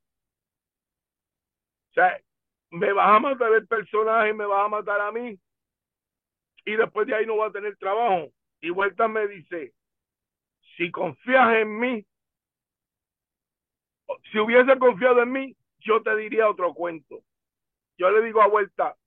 sea, 1.94 2.20
me 2.72 2.92
vas 2.92 3.16
a 3.16 3.20
matar 3.20 3.54
el 3.54 3.66
personaje, 3.66 4.34
me 4.34 4.46
vas 4.46 4.66
a 4.66 4.68
matar 4.68 5.00
a 5.00 5.14
mí. 5.14 5.40
Y 6.66 6.76
después 6.76 7.08
de 7.08 7.16
ahí 7.16 7.26
no 7.26 7.36
voy 7.36 7.48
a 7.48 7.54
tener 7.54 7.78
trabajo. 7.78 8.30
Y 8.60 8.70
Vuelta 8.70 9.08
me 9.08 9.26
dice, 9.30 9.74
si 10.76 10.92
confías 10.92 11.56
en 11.56 11.80
mí, 11.80 12.06
si 14.30 14.40
hubiese 14.40 14.78
confiado 14.78 15.24
en 15.24 15.32
mí, 15.32 15.58
yo 15.80 16.04
te 16.04 16.14
diría 16.18 16.50
otro 16.50 16.74
cuento. 16.74 17.24
Yo 17.98 18.12
le 18.12 18.22
digo 18.24 18.42
a 18.42 18.48
Vuelta, 18.48 18.98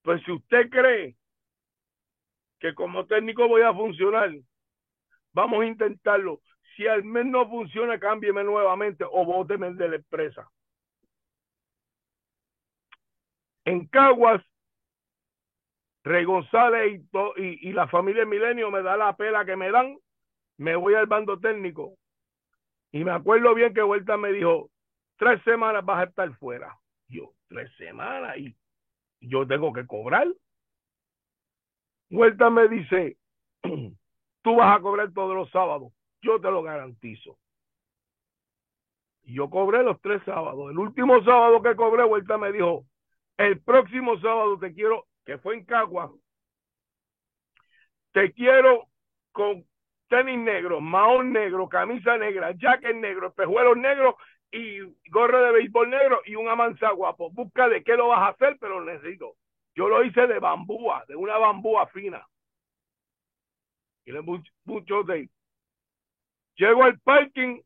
pues 0.00 0.22
si 0.24 0.32
usted 0.32 0.70
cree 0.70 1.14
que 2.58 2.74
como 2.74 3.04
técnico 3.04 3.46
voy 3.48 3.60
a 3.60 3.74
funcionar, 3.74 4.30
vamos 5.34 5.60
a 5.60 5.66
intentarlo 5.66 6.40
si 6.76 6.86
al 6.86 7.04
mes 7.04 7.26
no 7.26 7.48
funciona, 7.48 7.98
cámbieme 7.98 8.44
nuevamente 8.44 9.04
o 9.04 9.24
bóteme 9.24 9.72
de 9.74 9.88
la 9.88 9.96
empresa. 9.96 10.48
En 13.64 13.86
Caguas, 13.86 14.42
Rey 16.04 16.24
González 16.24 17.00
y, 17.36 17.72
la 17.72 17.86
familia 17.86 18.24
Milenio 18.24 18.70
me 18.70 18.82
da 18.82 18.96
la 18.96 19.16
pela 19.16 19.44
que 19.44 19.56
me 19.56 19.70
dan, 19.70 19.96
me 20.56 20.74
voy 20.74 20.94
al 20.94 21.06
bando 21.06 21.38
técnico. 21.38 21.96
Y 22.90 23.04
me 23.04 23.12
acuerdo 23.12 23.54
bien 23.54 23.72
que 23.72 23.82
Vuelta 23.82 24.16
me 24.16 24.32
dijo, 24.32 24.70
tres 25.16 25.40
semanas 25.44 25.84
vas 25.84 26.00
a 26.00 26.08
estar 26.08 26.36
fuera. 26.38 26.76
Yo, 27.08 27.32
tres 27.48 27.70
semanas 27.76 28.36
y 28.38 28.56
yo 29.20 29.46
tengo 29.46 29.72
que 29.72 29.86
cobrar. 29.86 30.26
Vuelta 32.10 32.50
me 32.50 32.68
dice, 32.68 33.16
tú 34.42 34.56
vas 34.56 34.76
a 34.76 34.82
cobrar 34.82 35.12
todos 35.12 35.34
los 35.34 35.50
sábados, 35.50 35.92
yo 36.22 36.40
te 36.40 36.50
lo 36.50 36.62
garantizo. 36.62 37.38
Yo 39.24 39.50
cobré 39.50 39.82
los 39.82 40.00
tres 40.00 40.22
sábados. 40.24 40.70
El 40.70 40.78
último 40.78 41.22
sábado 41.22 41.62
que 41.62 41.76
cobré, 41.76 42.04
Vuelta 42.04 42.38
me 42.38 42.52
dijo, 42.52 42.86
el 43.36 43.60
próximo 43.60 44.18
sábado 44.20 44.58
te 44.58 44.72
quiero, 44.72 45.06
que 45.24 45.38
fue 45.38 45.54
en 45.54 45.64
Cagua, 45.64 46.12
te 48.12 48.32
quiero 48.32 48.88
con 49.32 49.64
tenis 50.08 50.38
negro, 50.38 50.80
maón 50.80 51.32
negro, 51.32 51.68
camisa 51.68 52.18
negra, 52.18 52.52
jacket 52.52 52.96
negro, 52.96 53.28
espejuelos 53.28 53.76
negros 53.76 54.16
y 54.50 54.80
gorro 55.10 55.42
de 55.42 55.52
béisbol 55.52 55.88
negro 55.88 56.20
y 56.26 56.34
un 56.34 56.48
amansa 56.48 56.90
guapo. 56.90 57.30
Busca 57.30 57.68
de 57.68 57.82
qué 57.82 57.96
lo 57.96 58.08
vas 58.08 58.20
a 58.20 58.28
hacer, 58.28 58.58
pero 58.60 58.80
lo 58.80 58.92
necesito. 58.92 59.36
Yo 59.74 59.88
lo 59.88 60.04
hice 60.04 60.26
de 60.26 60.38
bambúa, 60.38 61.04
de 61.08 61.16
una 61.16 61.38
bambúa 61.38 61.86
fina. 61.86 62.26
Y 64.04 64.12
le 64.12 64.20
mucho 64.20 65.02
de 65.04 65.30
Llego 66.56 66.84
al 66.84 66.98
parking, 67.00 67.60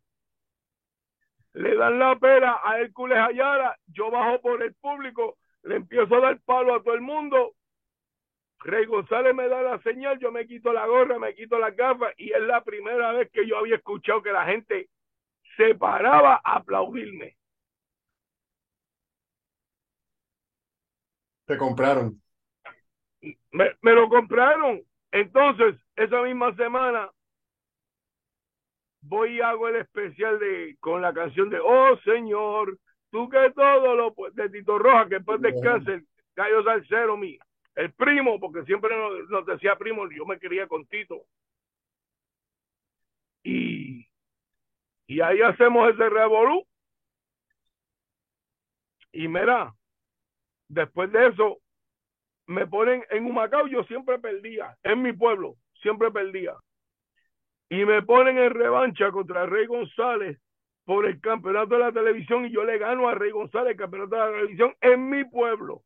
le 1.55 1.75
dan 1.75 1.99
la 1.99 2.17
pera 2.17 2.61
a 2.63 2.79
Hércules 2.81 3.19
Ayala, 3.19 3.79
yo 3.87 4.11
bajo 4.11 4.41
por 4.41 4.63
el 4.63 4.75
público, 4.75 5.39
le 5.63 5.77
empiezo 5.77 6.15
a 6.17 6.21
dar 6.21 6.41
palo 6.45 6.75
a 6.75 6.83
todo 6.83 6.95
el 6.95 7.01
mundo. 7.01 7.55
Rey 8.61 8.87
González 8.87 9.35
me 9.35 9.49
da 9.49 9.63
la 9.63 9.79
señal, 9.83 10.19
yo 10.19 10.33
me 10.33 10.47
quito 10.47 10.73
la 10.73 10.87
gorra, 10.87 11.19
me 11.19 11.35
quito 11.35 11.59
las 11.59 11.75
gafas 11.77 12.13
y 12.17 12.33
es 12.33 12.41
la 12.43 12.63
primera 12.63 13.13
vez 13.13 13.31
que 13.31 13.47
yo 13.47 13.59
había 13.59 13.77
escuchado 13.77 14.23
que 14.23 14.33
la 14.33 14.45
gente 14.45 14.89
se 15.57 15.75
paraba 15.75 16.41
a 16.45 16.57
aplaudirme. 16.57 17.37
Te 21.47 21.57
compraron. 21.57 22.21
Me, 23.53 23.77
me, 23.81 23.93
lo 23.93 24.09
compraron. 24.09 24.83
Entonces, 25.13 25.77
esa 25.95 26.23
misma 26.23 26.55
semana, 26.57 27.11
voy 29.09 29.37
y 29.37 29.41
hago 29.41 29.69
el 29.69 29.77
especial 29.77 30.39
de 30.39 30.77
con 30.81 31.03
la 31.03 31.13
canción 31.13 31.51
de 31.51 31.59
Oh 31.61 31.97
Señor, 32.05 32.79
tú 33.11 33.29
que 33.29 33.51
todo 33.55 33.95
lo 33.95 34.15
de 34.33 34.51
Tito 34.51 34.79
Roja, 34.79 35.09
que 35.09 35.17
después 35.17 35.41
descanse, 35.41 36.05
Gallo 36.35 36.63
Salcero, 36.65 37.17
mi, 37.17 37.39
el 37.75 37.93
primo, 37.93 38.39
porque 38.41 38.65
siempre 38.65 38.97
nos, 38.97 39.29
nos, 39.29 39.47
decía 39.47 39.77
primo, 39.77 40.09
yo 40.11 40.25
me 40.27 40.39
quería 40.39 40.67
con 40.67 40.87
Tito. 40.87 41.23
Y, 43.45 44.07
y 45.07 45.21
ahí 45.21 45.41
hacemos 45.43 45.91
ese 45.91 46.09
revolú. 46.09 46.67
Y 49.13 49.29
mira, 49.29 49.73
después 50.69 51.11
de 51.13 51.29
eso, 51.29 51.59
me 52.47 52.67
ponen 52.67 53.05
en 53.11 53.25
un 53.25 53.35
Macao, 53.35 53.67
yo 53.67 53.83
siempre 53.85 54.19
perdía, 54.19 54.77
en 54.83 55.03
mi 55.03 55.13
pueblo, 55.13 55.57
siempre 55.81 56.11
perdía. 56.11 56.55
Y 57.69 57.85
me 57.85 58.03
ponen 58.03 58.39
en 58.39 58.51
revancha 58.51 59.11
contra 59.11 59.47
Rey 59.47 59.67
González 59.67 60.39
por 60.85 61.07
el 61.07 61.21
campeonato 61.21 61.75
de 61.75 61.81
la 61.81 61.93
televisión 61.93 62.47
y 62.47 62.53
yo 62.53 62.65
le 62.65 62.79
gano 62.79 63.09
a 63.09 63.15
Rey 63.15 63.33
González 63.33 63.73
el 63.73 63.77
campeonato 63.77 64.15
de 64.15 64.21
la 64.21 64.31
televisión 64.31 64.75
en 64.81 65.11
mi 65.11 65.25
pueblo. 65.25 65.83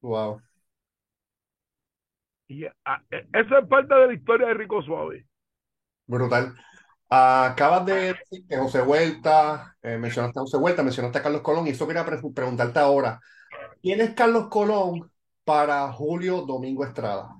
Wow. 0.00 0.40
Y 2.48 2.64
a, 2.64 2.74
a, 2.84 3.02
esa 3.10 3.58
es 3.58 3.68
parte 3.68 3.94
de 3.94 4.06
la 4.06 4.14
historia 4.14 4.48
de 4.48 4.54
Rico 4.54 4.82
Suave. 4.82 5.26
Brutal. 6.06 6.56
Acabas 7.08 7.86
de 7.86 7.94
decir 7.94 8.46
que 8.48 8.56
José 8.56 8.82
Vuelta, 8.82 9.76
eh, 9.82 9.98
mencionaste 9.98 10.38
a 10.38 10.42
José 10.42 10.56
Vuelta, 10.58 10.82
mencionaste 10.82 11.18
a 11.18 11.22
Carlos 11.22 11.42
Colón, 11.42 11.66
y 11.66 11.70
eso 11.70 11.86
quería 11.86 12.06
pre 12.06 12.18
preguntarte 12.34 12.78
ahora. 12.78 13.20
¿Quién 13.82 14.00
es 14.00 14.14
Carlos 14.14 14.48
Colón 14.48 15.10
para 15.44 15.90
Julio 15.92 16.42
Domingo 16.42 16.84
Estrada? 16.84 17.39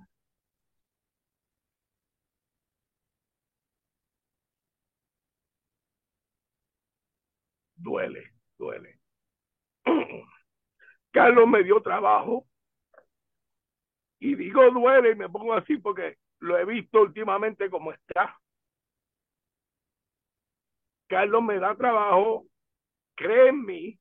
Duele, 7.81 8.33
duele. 8.59 9.01
Carlos 11.11 11.49
me 11.49 11.65
dio 11.65 11.81
trabajo 11.81 12.47
y 14.19 14.35
digo 14.35 14.71
duele 14.71 15.13
y 15.13 15.15
me 15.15 15.29
pongo 15.29 15.55
así 15.55 15.79
porque 15.79 16.19
lo 16.41 16.59
he 16.59 16.65
visto 16.65 17.01
últimamente 17.01 17.71
como 17.71 17.93
está. 17.93 18.39
Carlos 21.09 21.43
me 21.43 21.59
da 21.59 21.75
trabajo, 21.75 22.47
cree 23.17 23.49
en 23.49 23.65
mí. 23.65 23.99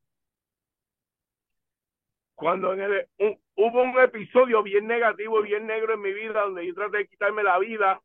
Cuando 2.36 2.74
en 2.74 2.82
el, 2.82 3.08
un, 3.18 3.42
hubo 3.56 3.82
un 3.82 4.00
episodio 4.00 4.62
bien 4.62 4.88
negativo, 4.88 5.42
bien 5.42 5.66
negro 5.68 5.94
en 5.94 6.02
mi 6.02 6.14
vida, 6.14 6.42
donde 6.42 6.68
yo 6.68 6.76
traté 6.76 6.98
de 6.98 7.08
quitarme 7.08 7.44
la 7.44 7.58
vida, 7.60 8.02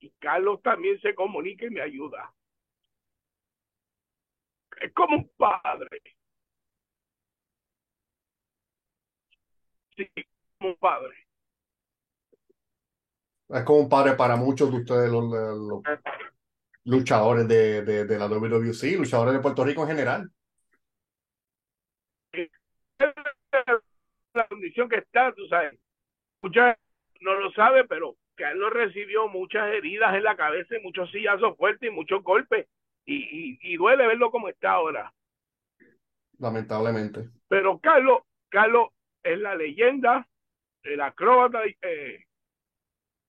y 0.00 0.10
Carlos 0.18 0.62
también 0.62 1.00
se 1.00 1.14
comunica 1.14 1.66
y 1.66 1.70
me 1.70 1.82
ayuda. 1.82 2.32
Es 4.80 4.92
como 4.92 5.16
un 5.16 5.30
padre. 5.36 6.02
Sí, 9.96 10.08
como 10.58 10.70
un 10.70 10.76
padre. 10.76 11.14
Es 13.48 13.62
como 13.64 13.80
un 13.80 13.88
padre 13.88 14.14
para 14.14 14.36
muchos 14.36 14.70
de 14.70 14.78
ustedes, 14.78 15.10
los, 15.10 15.24
los 15.24 15.82
luchadores 16.84 17.46
de, 17.46 17.82
de, 17.82 18.04
de, 18.04 18.18
la 18.18 18.26
WWC, 18.26 18.96
luchadores 18.98 19.34
de 19.34 19.40
Puerto 19.40 19.64
Rico 19.64 19.82
en 19.82 19.88
general. 19.88 20.30
La 24.34 24.48
condición 24.48 24.88
que 24.88 24.96
está, 24.96 25.32
tú 25.32 25.46
sabes, 25.46 25.78
muchas 26.42 26.76
no 27.20 27.34
lo 27.34 27.52
sabe, 27.52 27.84
pero 27.84 28.16
Carlos 28.34 28.72
recibió 28.72 29.28
muchas 29.28 29.68
heridas 29.72 30.14
en 30.14 30.24
la 30.24 30.36
cabeza 30.36 30.76
y 30.76 30.82
muchos 30.82 31.10
sillazos 31.10 31.56
fuertes 31.56 31.88
y 31.88 31.94
muchos 31.94 32.22
golpes. 32.22 32.66
Y, 33.06 33.16
y, 33.16 33.58
y, 33.60 33.76
duele 33.76 34.06
verlo 34.06 34.30
como 34.30 34.48
está 34.48 34.72
ahora. 34.72 35.12
Lamentablemente. 36.38 37.28
Pero 37.48 37.78
Carlos, 37.78 38.22
Carlos 38.48 38.88
es 39.22 39.38
la 39.38 39.54
leyenda, 39.54 40.26
el 40.82 41.00
acróbata 41.00 41.60
eh, 41.64 42.24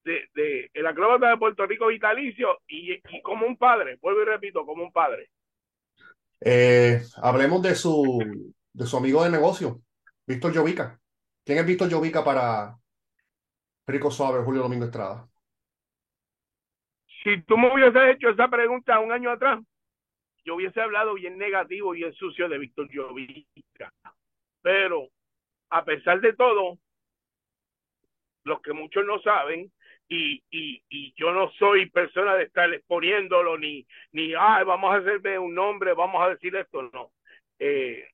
de, 0.04 0.30
de, 0.34 0.70
el 0.74 0.86
acróbata 0.86 1.30
de 1.30 1.38
Puerto 1.38 1.66
Rico 1.66 1.88
vitalicio 1.88 2.60
y, 2.68 2.94
y, 2.94 3.22
como 3.22 3.46
un 3.46 3.58
padre, 3.58 3.98
vuelvo 4.02 4.22
y 4.22 4.26
repito, 4.26 4.66
como 4.66 4.84
un 4.84 4.92
padre. 4.92 5.30
Eh, 6.42 7.02
hablemos 7.22 7.62
de 7.62 7.76
su, 7.76 8.54
de 8.72 8.86
su 8.86 8.98
amigo 8.98 9.24
de 9.24 9.32
negocio, 9.32 9.82
Víctor 10.28 10.54
Llovica. 10.54 11.00
¿Quién 11.44 11.60
es 11.60 11.66
Víctor 11.66 11.90
Llovica 11.90 12.24
para 12.24 12.78
Rico 13.88 14.12
Suave, 14.12 14.44
Julio 14.44 14.62
Domingo 14.62 14.86
Estrada? 14.86 15.28
Si 17.26 17.42
tú 17.42 17.58
me 17.58 17.74
hubieses 17.74 18.16
hecho 18.16 18.30
esa 18.30 18.48
pregunta 18.48 19.00
un 19.00 19.12
año 19.12 19.32
atrás, 19.32 19.60
yo 20.44 20.54
hubiese 20.54 20.80
hablado 20.80 21.16
bien 21.16 21.40
negativo, 21.40 21.90
bien 21.90 22.14
sucio 22.14 22.48
de 22.48 22.60
Víctor 22.60 22.88
Llovica. 22.92 23.92
Pero, 24.62 25.08
a 25.72 25.84
pesar 25.84 26.22
de 26.22 26.34
todo, 26.34 26.78
los 28.44 28.62
que 28.62 28.74
muchos 28.74 29.04
no 29.08 29.20
saben, 29.24 29.72
y, 30.08 30.44
y, 30.52 30.84
y 30.88 31.16
yo 31.18 31.32
no 31.32 31.50
soy 31.54 31.90
persona 31.90 32.36
de 32.36 32.44
estar 32.44 32.72
exponiéndolo 32.72 33.58
ni, 33.58 33.88
ni 34.12 34.36
ay, 34.36 34.64
vamos 34.64 34.94
a 34.94 34.98
hacerme 34.98 35.40
un 35.40 35.56
nombre, 35.56 35.94
vamos 35.94 36.22
a 36.22 36.30
decir 36.30 36.56
esto, 36.56 36.84
no. 36.94 37.12
Eh, 37.58 38.08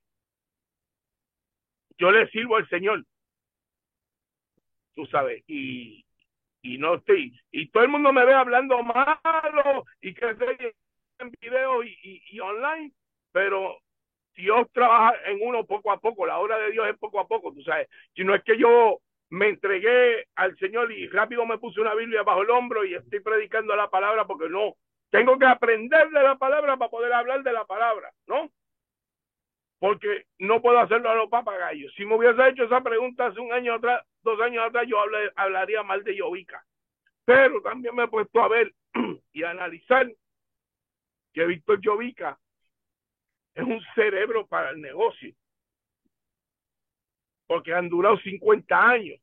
yo 1.97 2.11
le 2.11 2.29
sirvo 2.29 2.55
al 2.55 2.69
Señor, 2.69 3.03
tú 4.95 5.05
sabes, 5.07 5.43
y, 5.47 6.05
y 6.61 6.77
no 6.77 6.95
estoy, 6.95 7.33
y 7.51 7.69
todo 7.69 7.83
el 7.83 7.89
mundo 7.89 8.13
me 8.13 8.25
ve 8.25 8.33
hablando 8.33 8.81
malo 8.83 9.85
y 10.01 10.13
que 10.13 10.29
estoy 10.29 10.73
en 11.19 11.31
video 11.39 11.83
y 11.83 12.39
online, 12.39 12.91
pero 13.31 13.77
Dios 14.35 14.67
trabaja 14.71 15.13
en 15.25 15.39
uno 15.41 15.65
poco 15.65 15.91
a 15.91 15.99
poco, 15.99 16.25
la 16.25 16.39
obra 16.39 16.57
de 16.57 16.71
Dios 16.71 16.87
es 16.87 16.97
poco 16.97 17.19
a 17.19 17.27
poco, 17.27 17.53
tú 17.53 17.61
sabes, 17.63 17.87
si 18.15 18.23
no 18.23 18.33
es 18.35 18.43
que 18.43 18.57
yo 18.57 18.99
me 19.29 19.49
entregué 19.49 20.25
al 20.35 20.57
Señor 20.57 20.91
y 20.91 21.07
rápido 21.07 21.45
me 21.45 21.57
puse 21.57 21.79
una 21.79 21.95
Biblia 21.95 22.23
bajo 22.23 22.41
el 22.41 22.49
hombro 22.49 22.83
y 22.83 22.95
estoy 22.95 23.19
predicando 23.21 23.75
la 23.75 23.89
palabra 23.89 24.25
porque 24.25 24.49
no, 24.49 24.75
tengo 25.09 25.37
que 25.37 25.45
aprender 25.45 26.09
de 26.09 26.23
la 26.23 26.37
palabra 26.37 26.77
para 26.77 26.91
poder 26.91 27.13
hablar 27.13 27.43
de 27.43 27.53
la 27.53 27.65
palabra, 27.65 28.11
¿no? 28.27 28.49
Porque 29.81 30.27
no 30.37 30.61
puedo 30.61 30.77
hacerlo 30.77 31.09
a 31.09 31.15
los 31.15 31.27
papagayos. 31.27 31.91
Si 31.95 32.05
me 32.05 32.15
hubiese 32.15 32.47
hecho 32.49 32.65
esa 32.65 32.81
pregunta 32.81 33.25
hace 33.25 33.39
un 33.39 33.51
año 33.51 33.73
atrás, 33.73 34.05
dos 34.21 34.39
años 34.39 34.63
atrás, 34.63 34.85
yo 34.87 34.99
hablé, 34.99 35.31
hablaría 35.35 35.81
mal 35.81 36.03
de 36.03 36.15
Yovica. 36.15 36.63
Pero 37.25 37.63
también 37.63 37.95
me 37.95 38.03
he 38.03 38.07
puesto 38.07 38.43
a 38.43 38.47
ver 38.47 38.71
y 39.33 39.41
a 39.41 39.49
analizar 39.49 40.07
que 41.33 41.45
Víctor 41.47 41.81
Yovica 41.81 42.39
es 43.55 43.63
un 43.63 43.81
cerebro 43.95 44.45
para 44.45 44.69
el 44.69 44.79
negocio 44.79 45.33
porque 47.47 47.73
han 47.73 47.89
durado 47.89 48.17
50 48.19 48.87
años. 48.87 49.19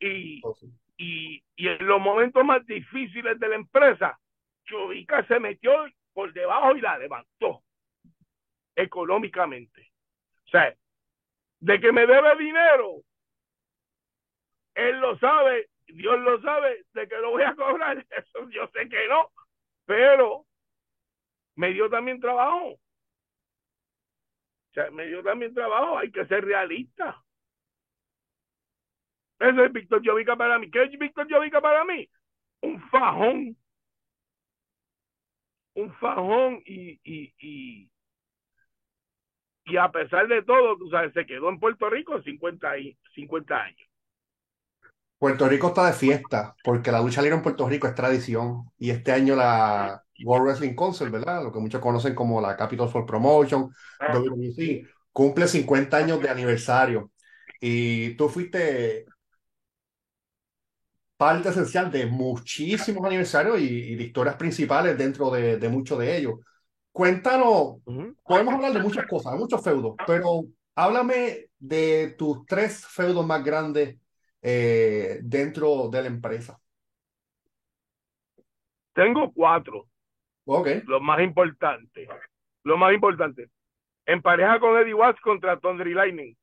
Y, 0.00 0.40
Oh, 0.42 0.54
sí. 0.56 0.66
y, 0.98 1.42
y 1.54 1.68
en 1.68 1.86
los 1.86 2.00
momentos 2.00 2.44
más 2.44 2.66
difíciles 2.66 3.38
de 3.38 3.48
la 3.48 3.54
empresa, 3.54 4.18
Chubica 4.64 5.24
se 5.28 5.38
metió 5.38 5.72
por 6.12 6.32
debajo 6.32 6.74
y 6.74 6.80
la 6.80 6.98
levantó 6.98 7.63
económicamente. 8.76 9.92
O 10.46 10.48
sea, 10.48 10.74
de 11.60 11.80
que 11.80 11.92
me 11.92 12.06
debe 12.06 12.36
dinero, 12.36 13.02
él 14.74 15.00
lo 15.00 15.18
sabe, 15.18 15.70
Dios 15.86 16.18
lo 16.20 16.40
sabe, 16.42 16.84
de 16.92 17.08
que 17.08 17.16
lo 17.16 17.30
voy 17.30 17.42
a 17.42 17.54
cobrar, 17.54 17.98
eso 18.10 18.50
yo 18.50 18.66
sé 18.68 18.88
que 18.88 19.08
no, 19.08 19.30
pero 19.86 20.46
me 21.56 21.72
dio 21.72 21.88
también 21.88 22.20
trabajo. 22.20 22.72
O 22.72 22.80
sea, 24.74 24.90
me 24.90 25.06
dio 25.06 25.22
también 25.22 25.54
trabajo, 25.54 25.98
hay 25.98 26.10
que 26.10 26.26
ser 26.26 26.44
realista. 26.44 27.24
Eso 29.38 29.64
es 29.64 29.72
Víctor 29.72 30.02
Llovica 30.02 30.36
para 30.36 30.58
mí. 30.58 30.70
¿Qué 30.70 30.82
es 30.82 30.98
Víctor 30.98 31.26
Llovica 31.28 31.60
para 31.60 31.84
mí? 31.84 32.08
Un 32.62 32.80
fajón. 32.88 33.56
Un 35.74 35.92
fajón 35.94 36.62
y, 36.64 37.00
y, 37.04 37.34
y, 37.38 37.90
y 39.66 39.76
a 39.76 39.90
pesar 39.90 40.28
de 40.28 40.42
todo, 40.42 40.76
tú 40.76 40.88
sabes, 40.90 41.12
se 41.14 41.26
quedó 41.26 41.48
en 41.48 41.58
Puerto 41.58 41.88
Rico 41.90 42.20
50, 42.22 42.78
y, 42.78 42.96
50 43.14 43.62
años. 43.62 43.88
Puerto 45.18 45.48
Rico 45.48 45.68
está 45.68 45.86
de 45.86 45.92
fiesta 45.94 46.54
porque 46.62 46.92
la 46.92 47.00
lucha 47.00 47.22
libre 47.22 47.36
en 47.36 47.42
Puerto 47.42 47.68
Rico 47.68 47.86
es 47.86 47.94
tradición 47.94 48.70
y 48.78 48.90
este 48.90 49.12
año 49.12 49.34
la 49.36 50.02
World 50.22 50.46
Wrestling 50.46 50.74
Council, 50.74 51.10
¿verdad? 51.10 51.42
Lo 51.42 51.52
que 51.52 51.60
muchos 51.60 51.80
conocen 51.80 52.14
como 52.14 52.40
la 52.40 52.56
Capital 52.56 52.88
for 52.88 53.06
Promotion, 53.06 53.70
Ah. 53.98 54.12
WWC, 54.12 54.86
cumple 55.12 55.48
50 55.48 55.96
años 55.96 56.20
de 56.20 56.28
aniversario 56.28 57.10
y 57.60 58.14
tú 58.16 58.28
fuiste 58.28 59.06
parte 61.16 61.48
esencial 61.50 61.90
de 61.90 62.06
muchísimos 62.06 63.04
aniversarios 63.06 63.60
y, 63.60 63.64
y 63.92 63.96
de 63.96 64.04
historias 64.04 64.36
principales 64.36 64.98
dentro 64.98 65.30
de, 65.30 65.56
de 65.58 65.68
muchos 65.68 65.98
de 65.98 66.16
ellos. 66.16 66.34
Cuéntanos, 66.94 67.78
podemos 68.22 68.54
hablar 68.54 68.72
de 68.72 68.80
muchas 68.80 69.04
cosas, 69.08 69.32
de 69.32 69.38
muchos 69.40 69.64
feudos, 69.64 69.96
pero 70.06 70.44
háblame 70.76 71.48
de 71.58 72.14
tus 72.16 72.46
tres 72.46 72.86
feudos 72.86 73.26
más 73.26 73.42
grandes 73.42 73.98
eh, 74.40 75.18
dentro 75.24 75.88
de 75.88 76.02
la 76.02 76.06
empresa. 76.06 76.56
Tengo 78.92 79.32
cuatro, 79.32 79.88
Ok, 80.44 80.68
lo 80.86 81.00
más 81.00 81.20
importante. 81.20 82.06
Lo 82.62 82.76
más 82.76 82.94
importante. 82.94 83.48
En 84.06 84.22
pareja 84.22 84.60
con 84.60 84.78
Eddie 84.78 84.94
Watts 84.94 85.20
contra 85.20 85.58
Thunder 85.58 85.88
y 85.88 85.94
Lightning. 85.94 86.36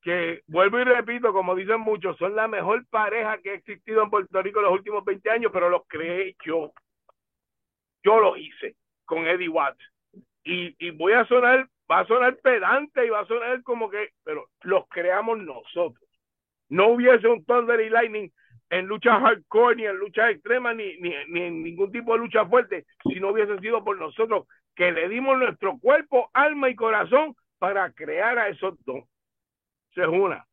Que 0.00 0.40
vuelvo 0.46 0.78
y 0.78 0.84
repito, 0.84 1.30
como 1.34 1.54
dicen 1.54 1.82
muchos, 1.82 2.16
son 2.16 2.34
la 2.34 2.48
mejor 2.48 2.86
pareja 2.86 3.36
que 3.42 3.50
ha 3.50 3.54
existido 3.54 4.02
en 4.02 4.08
Puerto 4.08 4.40
Rico 4.40 4.60
en 4.60 4.64
los 4.64 4.72
últimos 4.72 5.04
20 5.04 5.30
años, 5.30 5.50
pero 5.52 5.68
los 5.68 5.82
creé 5.86 6.34
yo. 6.42 6.72
Yo 8.06 8.20
lo 8.20 8.36
hice 8.36 8.76
con 9.04 9.26
Eddie 9.26 9.48
Watts. 9.48 9.82
Y, 10.44 10.90
voy 10.92 11.12
a 11.12 11.26
sonar, 11.26 11.68
va 11.90 12.00
a 12.00 12.06
sonar 12.06 12.36
pedante 12.36 13.04
y 13.04 13.10
va 13.10 13.20
a 13.20 13.26
sonar 13.26 13.60
como 13.64 13.90
que, 13.90 14.10
pero 14.22 14.48
los 14.62 14.86
creamos 14.88 15.38
nosotros. 15.38 16.08
No 16.68 16.90
hubiese 16.90 17.26
un 17.26 17.44
Thunder 17.44 17.80
y 17.80 17.90
Lightning 17.90 18.30
en 18.70 18.86
lucha 18.86 19.18
hardcore, 19.18 19.74
ni 19.74 19.86
en 19.86 19.96
lucha 19.96 20.30
extrema, 20.30 20.72
ni, 20.72 20.84
en 20.92 21.64
ningún 21.64 21.90
tipo 21.90 22.12
de 22.12 22.20
lucha 22.20 22.46
fuerte, 22.46 22.86
si 23.02 23.18
no 23.18 23.30
hubiese 23.30 23.58
sido 23.58 23.82
por 23.82 23.98
nosotros 23.98 24.46
que 24.76 24.92
le 24.92 25.08
dimos 25.08 25.36
nuestro 25.38 25.76
cuerpo, 25.78 26.30
alma 26.32 26.68
y 26.70 26.76
corazón 26.76 27.34
para 27.58 27.90
crear 27.90 28.38
a 28.38 28.48
esos 28.48 28.76
dos. 28.84 29.04
Esa 29.90 30.02
es 30.02 30.08
una. 30.08 30.46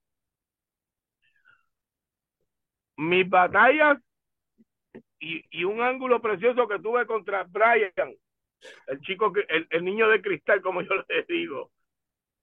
Mis 2.98 3.30
batallas 3.30 4.00
y, 5.24 5.64
un 5.64 5.82
ángulo 5.82 6.22
precioso 6.22 6.68
que 6.68 6.80
tuve 6.80 7.06
contra 7.06 7.44
Brian, 7.44 8.16
el 8.88 9.00
chico, 9.02 9.32
que, 9.32 9.46
el, 9.48 9.68
el 9.70 9.86
niño 9.86 10.08
de 10.10 10.22
cristal, 10.22 10.62
como 10.62 10.82
yo 10.82 10.94
le 11.08 11.24
digo. 11.28 11.72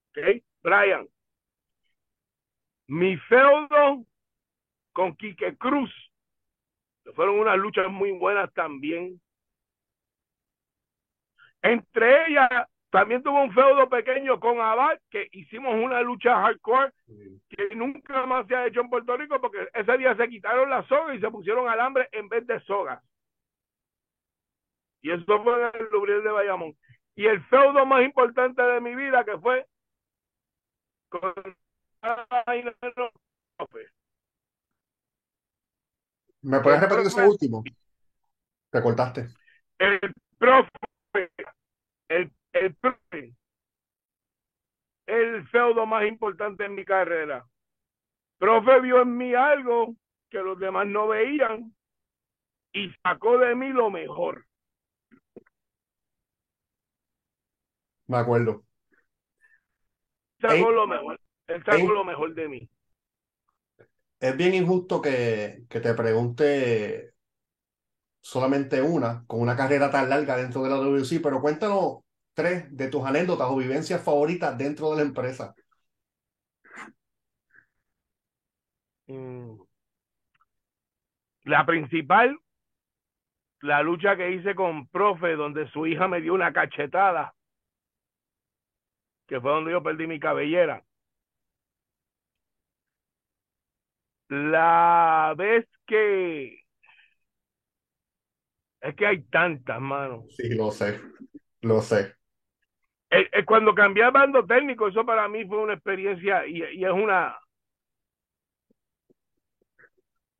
¿Ok? 0.09 0.43
Brian. 0.61 1.07
Mi 2.87 3.17
feudo 3.17 4.05
con 4.93 5.15
Quique 5.15 5.57
Cruz. 5.57 5.91
Fueron 7.15 7.39
unas 7.39 7.57
luchas 7.57 7.89
muy 7.89 8.11
buenas 8.11 8.51
también. 8.53 9.21
Entre 11.61 12.27
ellas, 12.27 12.67
también 12.91 13.23
tuvo 13.23 13.41
un 13.41 13.53
feudo 13.53 13.89
pequeño 13.89 14.39
con 14.39 14.59
Abad, 14.59 14.99
que 15.09 15.29
hicimos 15.31 15.73
una 15.73 16.01
lucha 16.01 16.41
hardcore 16.41 16.91
que 17.49 17.75
nunca 17.75 18.25
más 18.25 18.45
se 18.47 18.55
ha 18.55 18.67
hecho 18.67 18.81
en 18.81 18.89
Puerto 18.89 19.15
Rico, 19.15 19.39
porque 19.39 19.69
ese 19.73 19.97
día 19.97 20.15
se 20.15 20.27
quitaron 20.27 20.69
las 20.69 20.85
sogas 20.87 21.15
y 21.15 21.21
se 21.21 21.31
pusieron 21.31 21.69
alambre 21.69 22.09
en 22.11 22.27
vez 22.27 22.45
de 22.45 22.59
sogas. 22.61 23.01
Y 25.01 25.11
eso 25.11 25.43
fue 25.43 25.69
en 25.69 25.81
el 25.81 25.87
Lubriel 25.91 26.23
de 26.23 26.31
Bayamón. 26.31 26.77
Y 27.15 27.25
el 27.25 27.41
feudo 27.45 27.85
más 27.85 28.03
importante 28.03 28.61
de 28.61 28.81
mi 28.81 28.93
vida, 28.93 29.23
que 29.23 29.37
fue 29.39 29.65
con 31.09 31.33
¿me 36.41 36.59
puedes 36.59 36.81
repetir 36.81 37.05
ese 37.07 37.27
último? 37.27 37.63
Te 38.69 38.81
cortaste. 38.81 39.27
el 39.77 39.99
profe, 40.37 41.29
el, 42.09 42.31
el 42.53 42.75
profe, 42.75 43.33
el 45.05 45.47
feudo 45.47 45.85
más 45.85 46.05
importante 46.05 46.65
en 46.65 46.75
mi 46.75 46.85
carrera. 46.85 47.45
Profe 48.37 48.79
vio 48.81 49.01
en 49.01 49.17
mí 49.17 49.33
algo 49.33 49.95
que 50.29 50.39
los 50.39 50.57
demás 50.59 50.87
no 50.87 51.07
veían 51.07 51.75
y 52.73 52.89
sacó 53.03 53.37
de 53.37 53.55
mí 53.55 53.69
lo 53.69 53.89
mejor. 53.89 54.45
Me 58.07 58.17
acuerdo. 58.17 58.63
Sacó 60.39 60.53
Ey. 60.53 60.63
lo 60.75 60.87
mejor. 60.87 61.19
Él 61.47 61.63
sacó 61.63 61.77
Ey. 61.77 61.87
lo 61.87 62.03
mejor 62.03 62.33
de 62.33 62.47
mí. 62.47 62.69
Es 64.19 64.37
bien 64.37 64.53
injusto 64.53 65.01
que, 65.01 65.63
que 65.69 65.79
te 65.79 65.93
pregunte 65.93 67.13
solamente 68.21 68.81
una, 68.81 69.25
con 69.25 69.41
una 69.41 69.55
carrera 69.55 69.89
tan 69.89 70.09
larga 70.09 70.37
dentro 70.37 70.63
de 70.63 70.69
la 70.69 70.75
WC, 70.77 71.19
pero 71.19 71.41
cuéntanos 71.41 71.99
tres 72.33 72.65
de 72.75 72.87
tus 72.89 73.05
anécdotas 73.05 73.47
o 73.49 73.57
vivencias 73.57 74.03
favoritas 74.03 74.57
dentro 74.57 74.91
de 74.91 74.97
la 74.97 75.01
empresa. 75.03 75.55
Mm. 79.07 79.61
La 81.43 81.65
principal, 81.65 82.37
la 83.61 83.81
lucha 83.81 84.15
que 84.15 84.31
hice 84.31 84.55
con 84.55 84.87
profe, 84.87 85.35
donde 85.35 85.69
su 85.71 85.87
hija 85.87 86.07
me 86.07 86.21
dio 86.21 86.33
una 86.33 86.53
cachetada, 86.53 87.33
que 89.27 89.39
fue 89.41 89.51
donde 89.51 89.71
yo 89.71 89.83
perdí 89.83 90.07
mi 90.07 90.19
cabellera. 90.19 90.83
La 94.29 95.33
vez 95.37 95.67
que 95.85 96.61
es 98.81 98.95
que 98.95 99.05
hay 99.05 99.21
tantas, 99.23 99.79
mano. 99.79 100.25
Sí, 100.29 100.55
lo 100.55 100.71
sé, 100.71 100.99
lo 101.61 101.81
sé. 101.81 102.15
Eh, 103.11 103.29
eh, 103.33 103.45
cuando 103.45 103.75
cambié 103.75 104.03
al 104.05 104.11
bando 104.11 104.45
técnico, 104.45 104.87
eso 104.87 105.05
para 105.05 105.27
mí 105.27 105.45
fue 105.45 105.57
una 105.59 105.73
experiencia 105.73 106.45
y, 106.47 106.63
y 106.63 106.85
es 106.85 106.91
una 106.91 107.37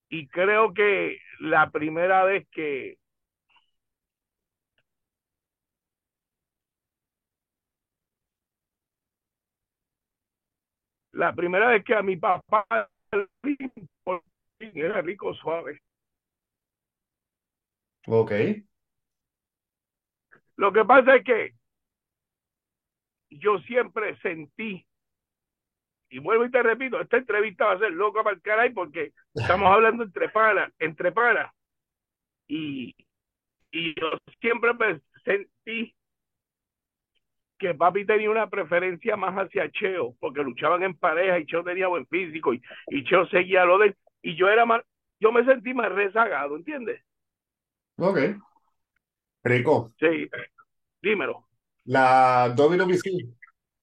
y 0.09 0.27
creo 0.27 0.73
que 0.73 1.17
la 1.39 1.69
primera 1.71 2.23
vez 2.23 2.47
que 2.51 2.97
la 11.13 11.33
primera 11.33 11.69
vez 11.69 11.83
que 11.83 11.95
a 11.95 12.01
mi 12.01 12.17
papá 12.17 12.65
era 14.59 15.01
rico 15.01 15.33
suave. 15.33 15.79
Ok, 18.07 18.31
Lo 20.55 20.71
que 20.71 20.85
pasa 20.85 21.15
es 21.17 21.23
que 21.25 21.53
yo 23.31 23.59
siempre 23.59 24.17
sentí, 24.17 24.85
y 26.09 26.19
vuelvo 26.19 26.45
y 26.45 26.51
te 26.51 26.61
repito, 26.61 26.99
esta 26.99 27.17
entrevista 27.17 27.65
va 27.65 27.73
a 27.73 27.79
ser 27.79 27.91
loca 27.91 28.23
para 28.23 28.35
el 28.35 28.41
caray 28.41 28.71
porque 28.71 29.13
estamos 29.33 29.67
hablando 29.73 30.03
entre 30.03 30.29
panas, 30.29 30.71
entre 30.79 31.11
panas. 31.11 31.51
Y, 32.47 32.93
y 33.71 33.99
yo 33.99 34.11
siempre 34.41 34.71
sentí 35.23 35.95
que 37.57 37.75
papi 37.75 38.05
tenía 38.05 38.29
una 38.29 38.49
preferencia 38.49 39.15
más 39.15 39.35
hacia 39.35 39.69
Cheo, 39.71 40.15
porque 40.19 40.43
luchaban 40.43 40.83
en 40.83 40.97
pareja 40.97 41.39
y 41.39 41.45
Cheo 41.45 41.63
tenía 41.63 41.87
buen 41.87 42.07
físico 42.07 42.53
y, 42.53 42.61
y 42.87 43.03
Cheo 43.03 43.27
seguía 43.27 43.65
lo 43.65 43.77
de 43.77 43.87
él, 43.87 43.97
y 44.23 44.35
yo 44.35 44.49
era 44.49 44.65
más, 44.65 44.81
yo 45.19 45.31
me 45.31 45.45
sentí 45.45 45.73
más 45.73 45.91
rezagado, 45.91 46.55
¿entiendes? 46.55 47.01
ok. 47.97 48.41
Rico, 49.43 49.91
Sí, 49.99 50.29
dímelo. 51.01 51.47
La 51.85 52.53
WWC. 52.55 53.35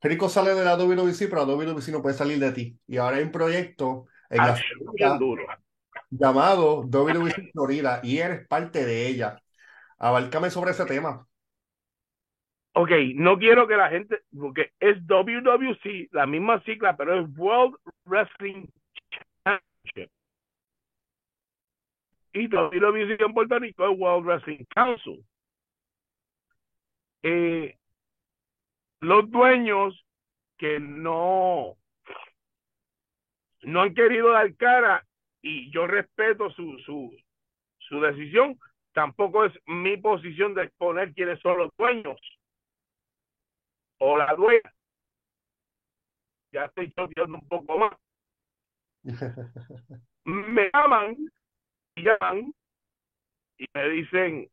Rico 0.02 0.28
sale 0.28 0.54
de 0.54 0.64
la 0.64 0.76
WWC, 0.76 1.28
pero 1.28 1.44
la 1.46 1.52
WWC 1.54 1.88
no 1.92 2.02
puede 2.02 2.16
salir 2.16 2.38
de 2.38 2.52
ti. 2.52 2.78
Y 2.87 2.96
ahora 2.98 3.16
hay 3.16 3.24
un 3.24 3.32
proyecto 3.32 4.06
en 4.30 4.46
la 4.46 4.54
Ah, 4.54 4.56
bien 4.94 5.18
duro. 5.18 5.44
llamado 6.11 6.82
WWC 6.84 7.50
Florida 7.52 8.00
y 8.02 8.18
eres 8.18 8.46
parte 8.48 8.84
de 8.84 9.08
ella. 9.08 9.42
Abárcame 9.98 10.50
sobre 10.50 10.72
ese 10.72 10.87
tema. 10.87 11.26
Ok, 12.74 12.90
no 13.16 13.38
quiero 13.38 13.66
que 13.66 13.76
la 13.76 13.88
gente, 13.90 14.20
porque 14.38 14.70
es 14.78 14.96
WWC, 15.06 16.08
la 16.12 16.26
misma 16.26 16.62
sigla, 16.62 16.96
pero 16.96 17.18
es 17.20 17.26
World 17.37 17.74
Wrestling 18.04 18.66
Championship. 19.44 20.11
Y 22.32 22.46
WWC 22.46 23.20
en 23.20 23.34
Puerto 23.34 23.58
Rico 23.58 23.84
es 23.90 23.98
World 23.98 24.26
Wrestling 24.26 24.64
Council. 24.74 25.24
Eh, 27.22 27.76
los 29.00 29.30
dueños 29.30 30.04
que 30.56 30.80
no 30.80 31.76
no 33.62 33.82
han 33.82 33.94
querido 33.94 34.30
dar 34.30 34.54
cara 34.56 35.06
y 35.42 35.70
yo 35.70 35.87
respeto 35.87 36.50
su, 36.50 36.78
su, 36.80 37.16
su 37.78 38.00
decisión, 38.00 38.58
tampoco 38.92 39.44
es 39.44 39.52
mi 39.66 39.96
posición 39.96 40.54
de 40.54 40.64
exponer 40.64 41.12
quiénes 41.12 41.40
son 41.40 41.58
los 41.58 41.70
dueños 41.76 42.18
o 43.98 44.16
la 44.16 44.34
dueña. 44.34 44.72
Ya 46.52 46.64
estoy 46.64 46.92
choteando 46.92 47.38
un 47.38 47.48
poco 47.48 47.78
más. 47.78 47.96
me 50.24 50.70
llaman 50.72 51.16
y 51.96 52.02
llaman 52.02 52.54
y 53.58 53.66
me 53.74 53.88
dicen 53.90 54.50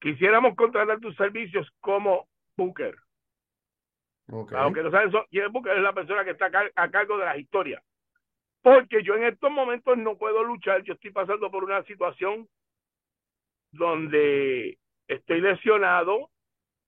quisiéramos 0.00 0.54
contratar 0.56 1.00
tus 1.00 1.16
servicios 1.16 1.68
como 1.80 2.28
Booker. 2.62 2.96
Aunque 4.56 4.82
no 4.82 4.90
saben, 4.90 5.12
quién 5.30 5.52
Booker 5.52 5.76
es 5.76 5.82
la 5.82 5.92
persona 5.92 6.24
que 6.24 6.30
está 6.30 6.50
a 6.74 6.90
cargo 6.90 7.18
de 7.18 7.24
las 7.24 7.38
historias. 7.38 7.82
Porque 8.62 9.02
yo 9.02 9.14
en 9.14 9.24
estos 9.24 9.50
momentos 9.50 9.98
no 9.98 10.16
puedo 10.16 10.44
luchar, 10.44 10.82
yo 10.82 10.94
estoy 10.94 11.10
pasando 11.10 11.50
por 11.50 11.64
una 11.64 11.82
situación 11.82 12.48
donde 13.72 14.78
estoy 15.08 15.40
lesionado 15.40 16.30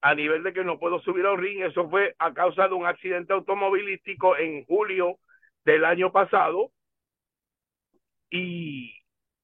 a 0.01 0.15
nivel 0.15 0.43
de 0.43 0.53
que 0.53 0.65
no 0.65 0.79
puedo 0.79 1.01
subir 1.01 1.27
a 1.27 1.33
un 1.33 1.41
ring. 1.41 1.63
Eso 1.63 1.89
fue 1.91 2.15
a 2.19 2.33
causa 2.33 2.69
de 2.69 2.75
un 2.75 2.87
accidente 2.87 3.33
automovilístico 3.33 4.37
en 4.37 4.65
julio 4.67 5.19
del 5.65 5.85
año 5.85 6.13
pasado. 6.13 6.71
Y, 8.31 8.95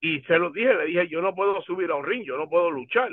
y 0.01 0.21
se 0.23 0.39
lo 0.39 0.51
dije, 0.51 0.75
le 0.75 0.85
dije, 0.87 1.09
yo 1.09 1.21
no 1.23 1.35
puedo 1.35 1.61
subir 1.63 1.91
a 1.91 1.97
un 1.97 2.07
ring, 2.07 2.25
yo 2.25 2.37
no 2.37 2.49
puedo 2.49 2.71
luchar. 2.71 3.11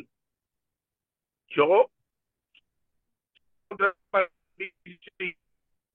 Yo, 1.50 1.90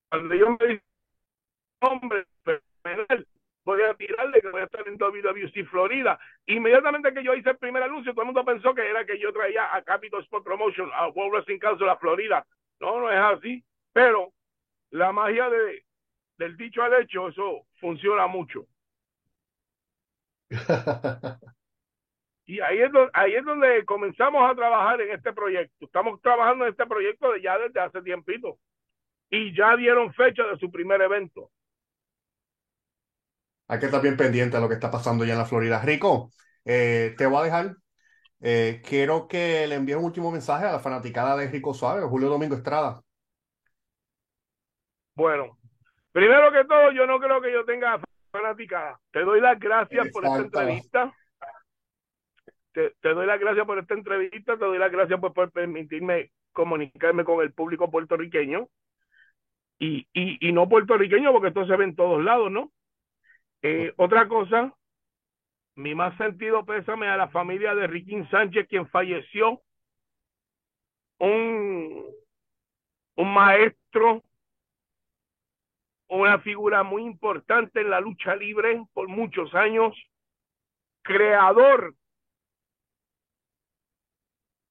cuando 0.08 0.34
yo 0.34 0.50
me 0.50 0.66
dije, 0.66 0.82
hombre, 1.80 2.26
voy 3.64 3.82
a 3.82 3.94
tirarle 3.94 4.40
que 4.40 4.48
voy 4.50 4.60
a 4.60 4.64
estar 4.64 4.86
en 4.86 4.98
WWC 4.98 5.64
Florida. 5.70 6.18
Inmediatamente 6.46 7.14
que 7.14 7.24
yo 7.24 7.34
hice 7.34 7.50
el 7.50 7.56
primer 7.58 7.82
anuncio, 7.82 8.12
todo 8.12 8.22
el 8.22 8.26
mundo 8.26 8.44
pensó 8.44 8.74
que 8.74 8.88
era 8.88 9.04
que 9.04 9.18
yo 9.18 9.32
traía 9.32 9.74
a 9.74 9.82
Capital 9.82 10.20
Sport 10.22 10.44
Promotion, 10.44 10.90
a 10.94 11.08
World 11.08 11.32
Wrestling 11.32 11.58
Council 11.58 11.88
a 11.88 11.96
Florida. 11.96 12.46
No, 12.80 13.00
no 13.00 13.10
es 13.10 13.18
así. 13.18 13.64
Pero 13.92 14.32
la 14.90 15.12
magia 15.12 15.48
de, 15.48 15.84
del 16.38 16.56
dicho 16.56 16.82
al 16.82 16.94
hecho, 17.02 17.28
eso 17.28 17.66
funciona 17.80 18.26
mucho. 18.26 18.66
y 22.52 22.60
ahí 22.60 22.82
es, 22.82 22.92
donde, 22.92 23.10
ahí 23.14 23.34
es 23.34 23.44
donde 23.46 23.82
comenzamos 23.86 24.42
a 24.50 24.54
trabajar 24.54 25.00
en 25.00 25.12
este 25.12 25.32
proyecto. 25.32 25.86
Estamos 25.86 26.20
trabajando 26.20 26.66
en 26.66 26.72
este 26.72 26.84
proyecto 26.84 27.34
ya 27.36 27.56
desde 27.56 27.80
hace 27.80 28.02
tiempito. 28.02 28.58
Y 29.30 29.56
ya 29.56 29.74
dieron 29.74 30.12
fecha 30.12 30.42
de 30.42 30.58
su 30.58 30.70
primer 30.70 31.00
evento. 31.00 31.50
Hay 33.68 33.78
que 33.78 33.86
estar 33.86 34.02
bien 34.02 34.18
pendiente 34.18 34.56
de 34.56 34.62
lo 34.62 34.68
que 34.68 34.74
está 34.74 34.90
pasando 34.90 35.24
ya 35.24 35.32
en 35.32 35.38
la 35.38 35.46
Florida. 35.46 35.80
Rico, 35.80 36.30
eh, 36.66 37.14
te 37.16 37.24
voy 37.24 37.40
a 37.40 37.44
dejar. 37.44 37.76
Eh, 38.42 38.82
quiero 38.86 39.26
que 39.26 39.66
le 39.66 39.76
envíe 39.76 39.94
un 39.94 40.04
último 40.04 40.30
mensaje 40.30 40.66
a 40.66 40.72
la 40.72 40.80
fanaticada 40.80 41.38
de 41.38 41.48
Rico 41.48 41.72
Suave, 41.72 42.02
Julio 42.02 42.28
Domingo 42.28 42.56
Estrada. 42.56 43.00
Bueno, 45.14 45.56
primero 46.12 46.52
que 46.52 46.66
todo, 46.66 46.92
yo 46.92 47.06
no 47.06 47.18
creo 47.18 47.40
que 47.40 47.50
yo 47.50 47.64
tenga 47.64 47.98
fanaticada. 48.30 49.00
Te 49.10 49.20
doy 49.20 49.40
las 49.40 49.58
gracias 49.58 50.10
por 50.10 50.26
esta 50.26 50.36
entrevista. 50.36 51.14
Te, 52.72 52.94
doy 53.02 53.26
las 53.26 53.38
gracias 53.38 53.66
por 53.66 53.78
esta 53.78 53.94
entrevista, 53.94 54.56
te 54.56 54.64
doy 54.64 54.78
las 54.78 54.90
gracias 54.90 55.20
por, 55.20 55.52
permitirme 55.52 56.30
comunicarme 56.52 57.24
con 57.24 57.42
el 57.42 57.52
público 57.52 57.90
puertorriqueño. 57.90 58.68
Y, 59.78 60.06
y, 60.12 60.48
y 60.48 60.52
no 60.52 60.68
puertorriqueño, 60.68 61.32
porque 61.32 61.48
esto 61.48 61.66
se 61.66 61.76
ve 61.76 61.84
en 61.84 61.96
todos 61.96 62.22
lados, 62.22 62.50
¿no? 62.50 62.70
Eh, 63.62 63.92
otra 63.96 64.28
cosa, 64.28 64.74
mi 65.74 65.94
más 65.94 66.16
sentido 66.16 66.64
pésame 66.64 67.08
a 67.08 67.16
la 67.16 67.28
familia 67.28 67.74
de 67.74 67.86
Riquín 67.86 68.28
Sánchez, 68.30 68.66
quien 68.68 68.88
falleció, 68.88 69.60
un, 71.18 72.04
un 73.16 73.34
maestro, 73.34 74.22
una 76.08 76.38
figura 76.40 76.82
muy 76.82 77.04
importante 77.04 77.80
en 77.80 77.90
la 77.90 78.00
lucha 78.00 78.34
libre 78.36 78.84
por 78.92 79.08
muchos 79.08 79.54
años, 79.54 79.94
creador 81.02 81.94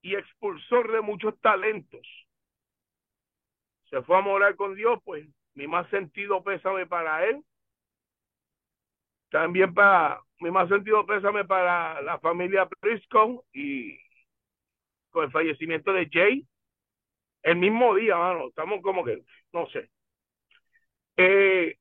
y 0.02 0.14
expulsor 0.16 0.92
de 0.92 1.00
muchos 1.00 1.38
talentos. 1.40 2.06
Se 3.90 4.02
fue 4.02 4.18
a 4.18 4.20
morar 4.20 4.56
con 4.56 4.74
Dios, 4.74 4.98
pues 5.04 5.26
mi 5.54 5.66
más 5.66 5.88
sentido 5.90 6.42
pésame 6.42 6.86
para 6.86 7.26
él 7.26 7.44
también 9.32 9.72
para 9.72 10.20
mi 10.40 10.50
más 10.50 10.68
sentido 10.68 11.06
pésame 11.06 11.46
para 11.46 12.02
la 12.02 12.18
familia 12.18 12.66
Prisco 12.66 13.46
y 13.52 13.98
con 15.10 15.24
el 15.24 15.32
fallecimiento 15.32 15.92
de 15.92 16.08
Jay. 16.12 16.46
El 17.42 17.56
mismo 17.56 17.94
día, 17.94 18.16
mano, 18.16 18.48
estamos 18.48 18.82
como 18.82 19.02
que, 19.02 19.22
no 19.52 19.66
sé. 19.70 19.90
Eh, 21.16 21.76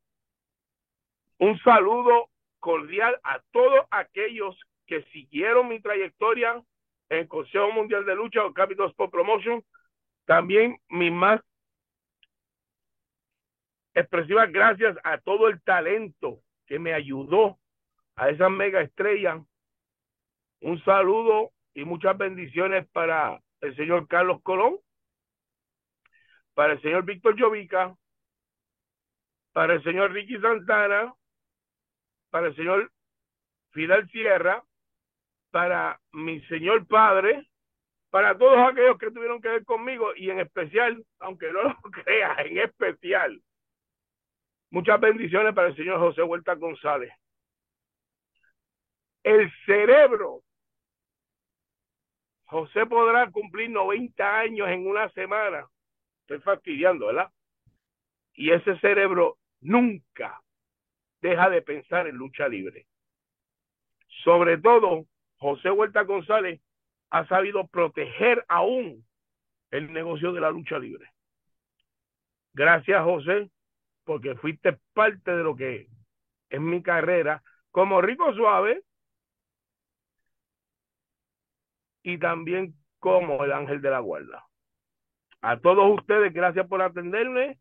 un 1.39 1.59
saludo 1.59 2.29
cordial 2.59 3.19
a 3.23 3.41
todos 3.51 3.85
aquellos 3.91 4.57
que 4.85 5.03
siguieron 5.11 5.67
mi 5.67 5.81
trayectoria 5.81 6.63
en 7.11 7.17
el 7.19 7.27
Consejo 7.27 7.69
Mundial 7.73 8.05
de 8.05 8.15
Lucha 8.15 8.45
o 8.45 8.53
Capital 8.53 8.87
Sport 8.87 9.11
Promotion. 9.11 9.61
También 10.25 10.77
mi 10.87 11.11
más 11.11 11.41
expresivas 13.93 14.49
gracias 14.49 14.97
a 15.03 15.17
todo 15.17 15.49
el 15.49 15.61
talento 15.61 16.41
que 16.65 16.79
me 16.79 16.93
ayudó 16.93 17.59
a 18.15 18.29
esa 18.29 18.47
mega 18.47 18.81
estrella. 18.81 19.43
Un 20.61 20.81
saludo 20.85 21.51
y 21.73 21.83
muchas 21.83 22.17
bendiciones 22.17 22.87
para 22.93 23.41
el 23.59 23.75
señor 23.75 24.07
Carlos 24.07 24.41
Colón, 24.41 24.77
para 26.53 26.73
el 26.73 26.81
señor 26.81 27.03
Víctor 27.03 27.35
Llovica, 27.35 27.93
para 29.51 29.73
el 29.73 29.83
señor 29.83 30.13
Ricky 30.13 30.39
Santana, 30.39 31.13
para 32.29 32.47
el 32.47 32.55
señor 32.55 32.89
Fidel 33.71 34.09
Sierra, 34.11 34.63
para 35.51 35.99
mi 36.11 36.41
señor 36.45 36.87
padre, 36.87 37.47
para 38.09 38.37
todos 38.37 38.57
aquellos 38.57 38.97
que 38.97 39.11
tuvieron 39.11 39.41
que 39.41 39.49
ver 39.49 39.65
conmigo 39.65 40.15
y 40.15 40.29
en 40.29 40.39
especial, 40.39 41.05
aunque 41.19 41.51
no 41.51 41.63
lo 41.63 41.75
creas, 41.91 42.39
en 42.39 42.57
especial, 42.57 43.41
Muchas 44.71 45.01
bendiciones 45.01 45.53
para 45.53 45.67
el 45.67 45.75
señor 45.75 45.99
José 45.99 46.23
Huerta 46.23 46.55
González. 46.55 47.13
El 49.21 49.51
cerebro. 49.65 50.43
José 52.45 52.85
podrá 52.85 53.29
cumplir 53.31 53.69
90 53.69 54.39
años 54.39 54.69
en 54.69 54.87
una 54.87 55.09
semana. 55.09 55.67
Estoy 56.21 56.39
fastidiando, 56.39 57.07
¿verdad? 57.07 57.29
Y 58.33 58.51
ese 58.51 58.79
cerebro 58.79 59.37
nunca 59.59 60.41
deja 61.21 61.49
de 61.49 61.61
pensar 61.61 62.07
en 62.07 62.15
lucha 62.15 62.47
libre. 62.47 62.87
Sobre 64.23 64.57
todo, 64.57 65.05
José 65.41 65.71
Huerta 65.71 66.03
González 66.03 66.61
ha 67.09 67.25
sabido 67.25 67.65
proteger 67.65 68.45
aún 68.47 69.03
el 69.71 69.91
negocio 69.91 70.33
de 70.33 70.39
la 70.39 70.51
lucha 70.51 70.77
libre. 70.77 71.09
Gracias, 72.53 73.03
José, 73.03 73.49
porque 74.03 74.35
fuiste 74.35 74.77
parte 74.93 75.31
de 75.31 75.43
lo 75.43 75.55
que 75.55 75.87
es 76.47 76.61
mi 76.61 76.83
carrera 76.83 77.41
como 77.71 78.01
Rico 78.01 78.31
Suave 78.35 78.83
y 82.03 82.19
también 82.19 82.75
como 82.99 83.43
el 83.43 83.51
ángel 83.51 83.81
de 83.81 83.89
la 83.89 83.99
guarda. 83.99 84.45
A 85.41 85.59
todos 85.59 85.99
ustedes, 85.99 86.31
gracias 86.33 86.67
por 86.67 86.83
atenderme, 86.83 87.57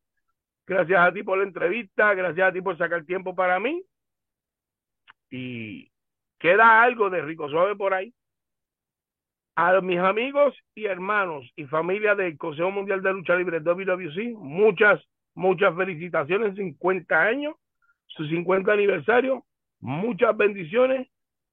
gracias 0.66 1.00
a 1.00 1.12
ti 1.14 1.22
por 1.22 1.38
la 1.38 1.44
entrevista, 1.44 2.12
gracias 2.12 2.46
a 2.46 2.52
ti 2.52 2.60
por 2.60 2.76
sacar 2.76 3.06
tiempo 3.06 3.34
para 3.34 3.58
mí. 3.58 3.82
Y 5.30 5.89
queda 6.40 6.82
algo 6.82 7.10
de 7.10 7.22
Rico 7.22 7.48
Suave 7.48 7.76
por 7.76 7.94
ahí. 7.94 8.12
A 9.54 9.80
mis 9.80 9.98
amigos 9.98 10.56
y 10.74 10.86
hermanos 10.86 11.48
y 11.54 11.66
familia 11.66 12.14
del 12.16 12.36
Consejo 12.38 12.70
Mundial 12.70 13.02
de 13.02 13.12
Lucha 13.12 13.36
Libre 13.36 13.60
WWC, 13.60 14.36
muchas 14.38 15.00
muchas 15.34 15.74
felicitaciones, 15.76 16.56
50 16.56 17.20
años, 17.20 17.54
su 18.06 18.26
50 18.26 18.72
aniversario, 18.72 19.44
muchas 19.80 20.36
bendiciones 20.36 21.08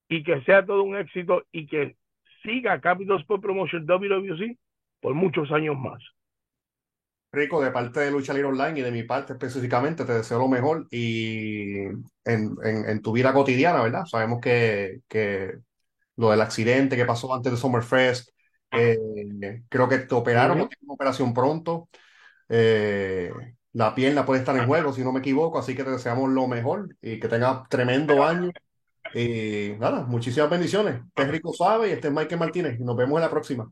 y 0.10 0.23
que 0.23 0.41
sea 0.41 0.65
todo 0.65 0.84
un 0.84 0.97
éxito 0.97 1.43
y 1.52 1.67
que 1.67 1.95
siga 2.43 2.82
Capital 2.82 3.19
Sport 3.19 3.41
Promotion 3.41 3.86
WWC 3.86 4.58
por 5.02 5.13
muchos 5.13 5.52
años 5.52 5.78
más. 5.78 6.02
Rico, 7.38 7.62
de 7.62 7.71
parte 7.71 8.02
de 8.02 8.12
Lucha 8.12 8.34
Libre 8.34 8.50
Online 8.50 8.80
y 8.80 8.84
de 8.84 8.91
mi 8.91 9.04
parte 9.04 9.34
específicamente, 9.34 10.06
te 10.06 10.13
deseo 10.13 10.39
lo 10.39 10.47
mejor 10.47 10.88
y 10.91 11.84
en, 11.86 12.06
en, 12.63 12.89
en 12.89 13.02
tu 13.02 13.12
vida 13.12 13.34
cotidiana, 13.34 13.82
¿verdad? 13.84 14.06
Sabemos 14.06 14.39
que, 14.41 15.02
que 15.08 15.60
lo 16.17 16.32
del 16.32 16.41
accidente 16.41 16.95
que 16.97 17.06
pasó 17.06 17.34
antes 17.34 17.52
de 17.52 17.58
Summerfest, 17.58 18.30
eh, 18.71 18.97
creo 19.69 19.88
que 19.88 20.00
te 20.00 20.15
operaron, 20.15 20.60
una 20.62 20.93
operación 20.93 21.34
pronto. 21.34 21.89
Eh, 22.50 23.32
la 23.73 23.93
pierna 23.93 24.26
puede 24.26 24.39
estar 24.39 24.58
en 24.58 24.65
juego, 24.65 24.91
si 24.93 25.04
no 25.04 25.12
me 25.12 25.19
equivoco, 25.19 25.60
así 25.60 25.76
que 25.76 25.84
te 25.84 25.91
deseamos 25.91 26.30
lo 26.30 26.47
mejor 26.47 26.95
y 27.02 27.19
que 27.19 27.28
tengas 27.28 27.67
tremendo 27.69 28.23
año. 28.23 28.52
Y 29.13 29.73
nada, 29.80 30.04
muchísimas 30.06 30.50
bendiciones. 30.50 31.02
Este 31.08 31.23
es 31.23 31.30
Rico 31.30 31.54
Suave 31.54 31.89
y 31.89 31.91
este 31.93 32.08
es 32.08 32.13
Michael 32.13 32.39
Martínez. 32.39 32.80
Y 32.80 32.84
nos 32.84 32.95
vemos 32.97 33.17
en 33.17 33.21
la 33.21 33.30
próxima. 33.30 33.71